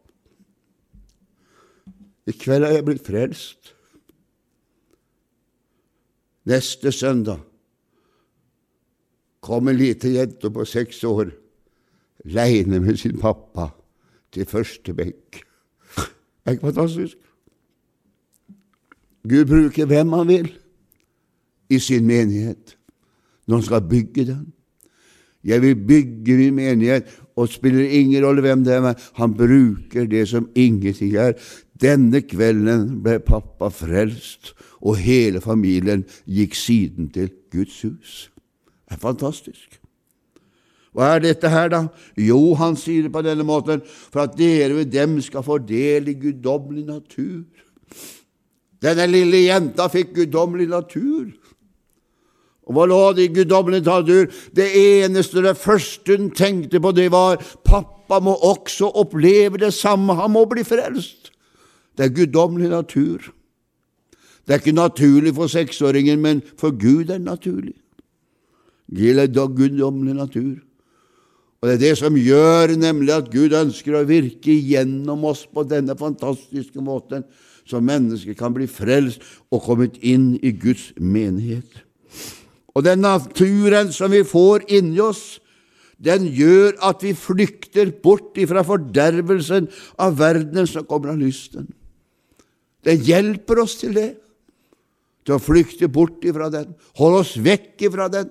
I 2.26 2.33
kveld 2.33 2.64
er 2.64 2.79
jeg 2.79 2.85
blitt 2.85 3.07
frelst. 3.07 3.74
Neste 6.44 6.92
søndag 6.92 7.38
kom 9.40 9.68
en 9.68 9.76
liten 9.76 10.14
jente 10.14 10.50
på 10.53 10.64
seks 10.64 11.05
år 11.05 11.31
aleine 12.24 12.81
med 12.81 12.96
sin 13.00 13.18
pappa 13.20 13.70
til 14.33 14.46
første 14.46 14.94
benk. 14.94 15.42
Er 16.44 16.53
ikke 16.53 16.70
fantastisk? 16.72 17.16
Gud 19.29 19.44
bruker 19.44 19.87
hvem 19.87 20.12
han 20.12 20.29
vil 20.29 20.48
i 21.70 21.79
sin 21.79 22.07
menighet 22.07 22.76
når 23.46 23.57
han 23.57 23.64
skal 23.64 23.88
bygge 23.88 24.24
den. 24.26 24.53
Jeg 25.44 25.62
vil 25.62 25.76
bygge 25.76 26.37
min 26.37 26.55
menighet, 26.55 27.05
og 27.37 27.48
spiller 27.48 27.88
ingen 27.88 28.24
rolle 28.24 28.40
hvem 28.40 28.64
det 28.64 28.74
er. 28.74 28.94
Han 29.14 29.35
bruker 29.35 30.07
det 30.07 30.29
som 30.29 30.50
ingenting 30.55 31.16
er. 31.16 31.33
Denne 31.81 32.21
kvelden 32.29 33.01
ble 33.05 33.19
pappa 33.25 33.71
frelst, 33.73 34.55
og 34.81 35.01
hele 35.01 35.40
familien 35.45 36.07
gikk 36.29 36.57
siden 36.57 37.11
til 37.12 37.31
Guds 37.53 37.81
hus. 37.85 38.14
Det 38.88 38.97
er 38.97 39.03
fantastisk. 39.03 39.81
Hva 40.97 41.14
er 41.14 41.23
dette 41.23 41.51
her, 41.53 41.69
da? 41.71 41.85
Jo, 42.19 42.55
han 42.59 42.75
sier 42.79 43.07
det 43.07 43.12
på 43.14 43.23
denne 43.23 43.47
måten, 43.47 43.85
for 43.87 44.25
at 44.25 44.35
dere 44.38 44.81
ved 44.81 44.90
dem 44.90 45.21
skal 45.23 45.45
få 45.47 45.61
del 45.62 46.11
i 46.11 46.16
guddommelig 46.19 46.87
natur. 46.88 47.45
Denne 48.83 49.07
lille 49.07 49.45
jenta 49.45 49.87
fikk 49.93 50.16
guddommelig 50.16 50.66
natur. 50.73 51.31
Og 52.66 52.77
hva 52.77 52.87
lå 52.87 53.01
det 53.14 53.29
i 53.29 53.33
guddommelig 53.35 53.85
natur? 53.87 54.27
Det 54.57 54.66
eneste, 54.79 55.43
det 55.45 55.57
første 55.59 56.16
hun 56.16 56.31
tenkte 56.35 56.81
på, 56.83 56.93
det 56.97 57.11
var 57.12 57.38
pappa 57.66 58.21
må 58.23 58.35
også 58.35 58.90
oppleve 58.99 59.61
det 59.62 59.73
samme, 59.75 60.16
han 60.19 60.35
må 60.35 60.45
bli 60.51 60.66
frelst. 60.66 61.31
Det 62.01 62.07
er 62.07 62.17
guddommelig 62.17 62.71
natur. 62.73 63.27
Det 64.47 64.55
er 64.55 64.61
ikke 64.63 64.73
naturlig 64.73 65.35
for 65.37 65.53
seksåringen, 65.53 66.21
men 66.21 66.39
for 66.57 66.73
Gud 66.73 67.11
er 67.11 67.19
det 67.19 67.27
naturlig. 67.27 67.75
Det 68.89 69.19
er 69.21 69.27
guddommelig 69.29 70.15
natur. 70.17 70.55
Og 71.61 71.69
det 71.69 71.75
er 71.75 71.83
det 71.83 71.99
som 71.99 72.17
gjør 72.17 72.72
nemlig 72.81 73.12
at 73.12 73.29
Gud 73.29 73.53
ønsker 73.53 73.99
å 73.99 74.07
virke 74.09 74.55
gjennom 74.55 75.27
oss 75.29 75.43
på 75.45 75.61
denne 75.68 75.93
fantastiske 75.99 76.81
måten, 76.81 77.27
så 77.68 77.83
mennesker 77.85 78.33
kan 78.35 78.55
bli 78.57 78.64
frelst 78.64 79.20
og 79.53 79.61
kommet 79.66 79.99
inn 80.01 80.39
i 80.41 80.55
Guds 80.57 80.95
menighet. 80.97 81.68
Og 82.72 82.87
den 82.87 83.05
naturen 83.05 83.93
som 83.93 84.09
vi 84.14 84.22
får 84.24 84.64
inni 84.72 85.03
oss, 85.05 85.37
den 86.01 86.24
gjør 86.33 86.79
at 86.89 87.05
vi 87.05 87.12
flykter 87.12 87.93
bort 88.03 88.41
ifra 88.41 88.64
fordervelsen 88.64 89.68
av 90.01 90.16
verdenen 90.16 90.64
som 90.64 90.89
kommer 90.89 91.12
av 91.12 91.20
lysten. 91.20 91.68
Den 92.87 93.01
hjelper 93.05 93.62
oss 93.64 93.76
til 93.81 93.95
det, 93.97 94.11
til 95.26 95.37
å 95.37 95.43
flykte 95.43 95.89
bort 95.93 96.24
ifra 96.24 96.49
den, 96.53 96.72
holde 96.99 97.24
oss 97.24 97.35
vekk 97.41 97.89
ifra 97.91 98.09
den. 98.12 98.31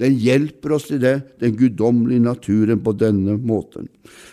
Den 0.00 0.16
hjelper 0.18 0.74
oss 0.74 0.88
til 0.88 0.98
det, 1.02 1.14
den 1.38 1.54
guddommelige 1.58 2.24
naturen, 2.24 2.80
på 2.82 2.94
denne 2.98 3.36
måten. 3.38 3.86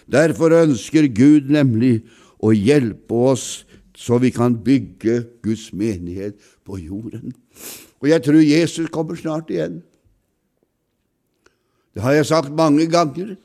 Derfor 0.10 0.56
ønsker 0.64 1.06
Gud 1.14 1.52
nemlig 1.54 2.00
å 2.42 2.54
hjelpe 2.56 3.20
oss 3.34 3.62
så 4.02 4.18
vi 4.18 4.32
kan 4.34 4.56
bygge 4.58 5.20
Guds 5.46 5.70
menighet 5.78 6.40
på 6.66 6.80
jorden. 6.82 7.36
Og 8.02 8.10
jeg 8.10 8.24
tror 8.26 8.42
Jesus 8.42 8.90
kommer 8.90 9.20
snart 9.20 9.52
igjen. 9.54 9.82
Det 11.94 12.02
har 12.02 12.16
jeg 12.16 12.30
sagt 12.32 12.56
mange 12.56 12.88
ganger, 12.90 13.36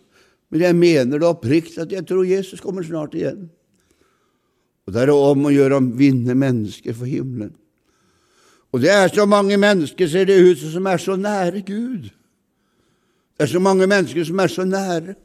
men 0.48 0.62
jeg 0.62 0.78
mener 0.78 1.20
det 1.20 1.28
oppriktig 1.28 1.82
at 1.82 1.92
jeg 1.92 2.06
tror 2.08 2.24
Jesus 2.24 2.62
kommer 2.62 2.86
snart 2.86 3.16
igjen. 3.18 3.50
Og 4.86 4.94
det 4.94 5.02
er 5.02 5.10
det 5.10 5.16
om 5.18 5.46
å 5.48 5.54
gjøre 5.54 5.80
å 5.80 5.86
vinne 5.98 6.36
mennesker 6.38 6.94
for 6.94 7.10
himmelen. 7.10 7.54
Og 8.74 8.82
det 8.82 8.90
er 8.92 9.08
så 9.08 9.24
mange 9.26 9.56
mennesker, 9.58 10.08
ser 10.08 10.28
det 10.28 10.36
ut 10.36 10.60
som 10.60 10.86
er 10.86 11.00
så 11.02 11.16
nære 11.18 11.62
Gud. 11.66 12.10
Det 13.36 13.46
er 13.46 13.50
så 13.50 13.62
mange 13.62 13.86
mennesker 13.88 14.24
som 14.24 14.40
er 14.42 14.52
så 14.52 14.66
nære. 14.68 15.16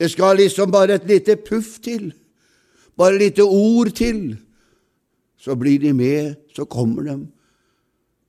Det 0.00 0.10
skal 0.10 0.36
liksom 0.36 0.72
bare 0.72 0.98
et 0.98 1.06
lite 1.06 1.36
puff 1.36 1.78
til, 1.84 2.10
bare 2.98 3.14
et 3.14 3.22
lite 3.28 3.46
ord 3.46 3.92
til. 3.94 4.36
Så 5.38 5.54
blir 5.60 5.78
de 5.78 5.92
med, 5.92 6.34
så 6.56 6.64
kommer 6.64 7.02
de. 7.02 7.18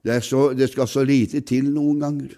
Det, 0.05 0.23
så, 0.23 0.51
det 0.53 0.69
skal 0.69 0.87
så 0.87 1.03
lite 1.03 1.41
til 1.41 1.71
noen 1.73 1.99
ganger. 2.03 2.35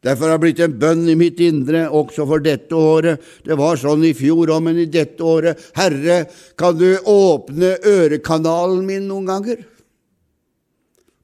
Derfor 0.00 0.30
har 0.30 0.38
det 0.38 0.44
blitt 0.46 0.60
en 0.64 0.78
bønn 0.80 1.04
i 1.12 1.16
mitt 1.18 1.40
indre 1.44 1.84
også 1.92 2.24
for 2.28 2.40
dette 2.40 2.72
året. 2.72 3.20
Det 3.44 3.56
var 3.60 3.76
sånn 3.76 4.06
i 4.08 4.14
fjor 4.16 4.48
òg, 4.48 4.62
men 4.64 4.80
i 4.80 4.88
dette 4.88 5.20
året. 5.20 5.60
Herre, 5.76 6.22
kan 6.56 6.78
du 6.80 6.88
åpne 7.04 7.74
ørekanalen 7.84 8.86
min 8.88 9.04
noen 9.10 9.28
ganger? 9.28 9.60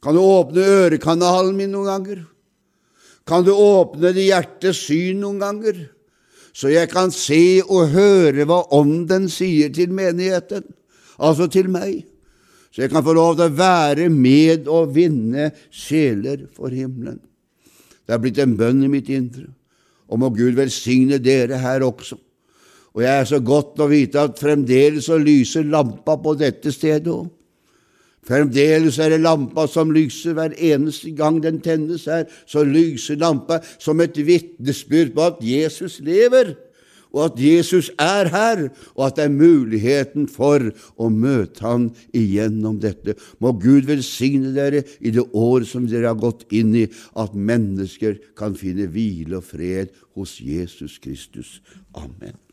Kan 0.04 0.14
du 0.14 0.20
åpne 0.20 0.66
ørekanalen 0.84 1.56
min 1.56 1.72
noen 1.72 1.88
ganger? 1.88 2.24
Kan 3.26 3.42
du 3.42 3.50
åpne 3.50 4.12
det 4.14 4.28
hjertets 4.28 4.84
syn 4.86 5.24
noen 5.24 5.40
ganger, 5.42 5.78
så 6.54 6.70
jeg 6.70 6.88
kan 6.92 7.10
se 7.12 7.58
og 7.64 7.90
høre 7.90 8.46
hva 8.46 8.60
Ånden 8.76 9.26
sier 9.32 9.72
til 9.74 9.90
menigheten, 9.96 10.62
altså 11.18 11.48
til 11.50 11.66
meg, 11.72 12.04
så 12.70 12.84
jeg 12.84 12.92
kan 12.92 13.02
få 13.02 13.16
lov 13.16 13.34
til 13.40 13.48
å 13.48 13.56
være 13.58 14.06
med 14.12 14.70
og 14.70 14.94
vinne 14.94 15.50
sjeler 15.74 16.46
for 16.54 16.70
himmelen. 16.70 17.18
Det 18.06 18.14
er 18.14 18.22
blitt 18.22 18.38
en 18.38 18.54
bønn 18.58 18.84
i 18.86 18.90
mitt 18.90 19.10
indre, 19.10 19.48
og 20.06 20.22
må 20.22 20.30
Gud 20.34 20.54
velsigne 20.58 21.18
dere 21.18 21.58
her 21.58 21.82
også. 21.86 22.18
Og 22.96 23.02
jeg 23.04 23.12
er 23.12 23.26
så 23.28 23.40
godt 23.44 23.82
å 23.82 23.90
vite 23.90 24.22
at 24.22 24.38
fremdeles 24.40 25.10
så 25.10 25.18
lyser 25.20 25.66
lampa 25.68 26.14
på 26.16 26.36
dette 26.38 26.72
stedet 26.72 27.10
òg. 27.12 27.26
Fremdeles 28.26 28.96
er 28.98 29.12
det 29.14 29.22
lampa 29.22 29.68
som 29.70 29.92
lyser 29.94 30.34
hver 30.34 30.54
eneste 30.56 31.12
gang 31.14 31.38
den 31.42 31.60
tennes 31.62 32.08
her, 32.10 32.24
så 32.46 32.64
lyser 32.66 33.20
lampa 33.20 33.60
som 33.78 34.00
et 34.02 34.16
vitnesbyrd 34.18 35.12
på 35.14 35.26
at 35.28 35.44
Jesus 35.44 36.00
lever, 36.02 36.56
og 37.16 37.22
at 37.30 37.40
Jesus 37.40 37.88
er 37.98 38.28
her, 38.32 38.66
og 38.94 39.06
at 39.08 39.18
det 39.18 39.26
er 39.26 39.34
muligheten 39.34 40.28
for 40.28 40.68
å 41.00 41.10
møte 41.10 41.64
Han 41.64 41.90
igjennom 42.12 42.78
dette. 42.82 43.16
Må 43.40 43.54
Gud 43.56 43.88
velsigne 43.88 44.52
dere 44.56 44.84
i 45.00 45.14
det 45.16 45.24
år 45.32 45.64
som 45.68 45.88
dere 45.88 46.12
har 46.12 46.20
gått 46.20 46.44
inn 46.52 46.74
i, 46.76 46.86
at 47.16 47.34
mennesker 47.34 48.20
kan 48.38 48.56
finne 48.58 48.90
hvile 48.92 49.40
og 49.40 49.48
fred 49.48 49.94
hos 50.16 50.38
Jesus 50.44 51.00
Kristus. 51.02 51.60
Amen. 51.96 52.45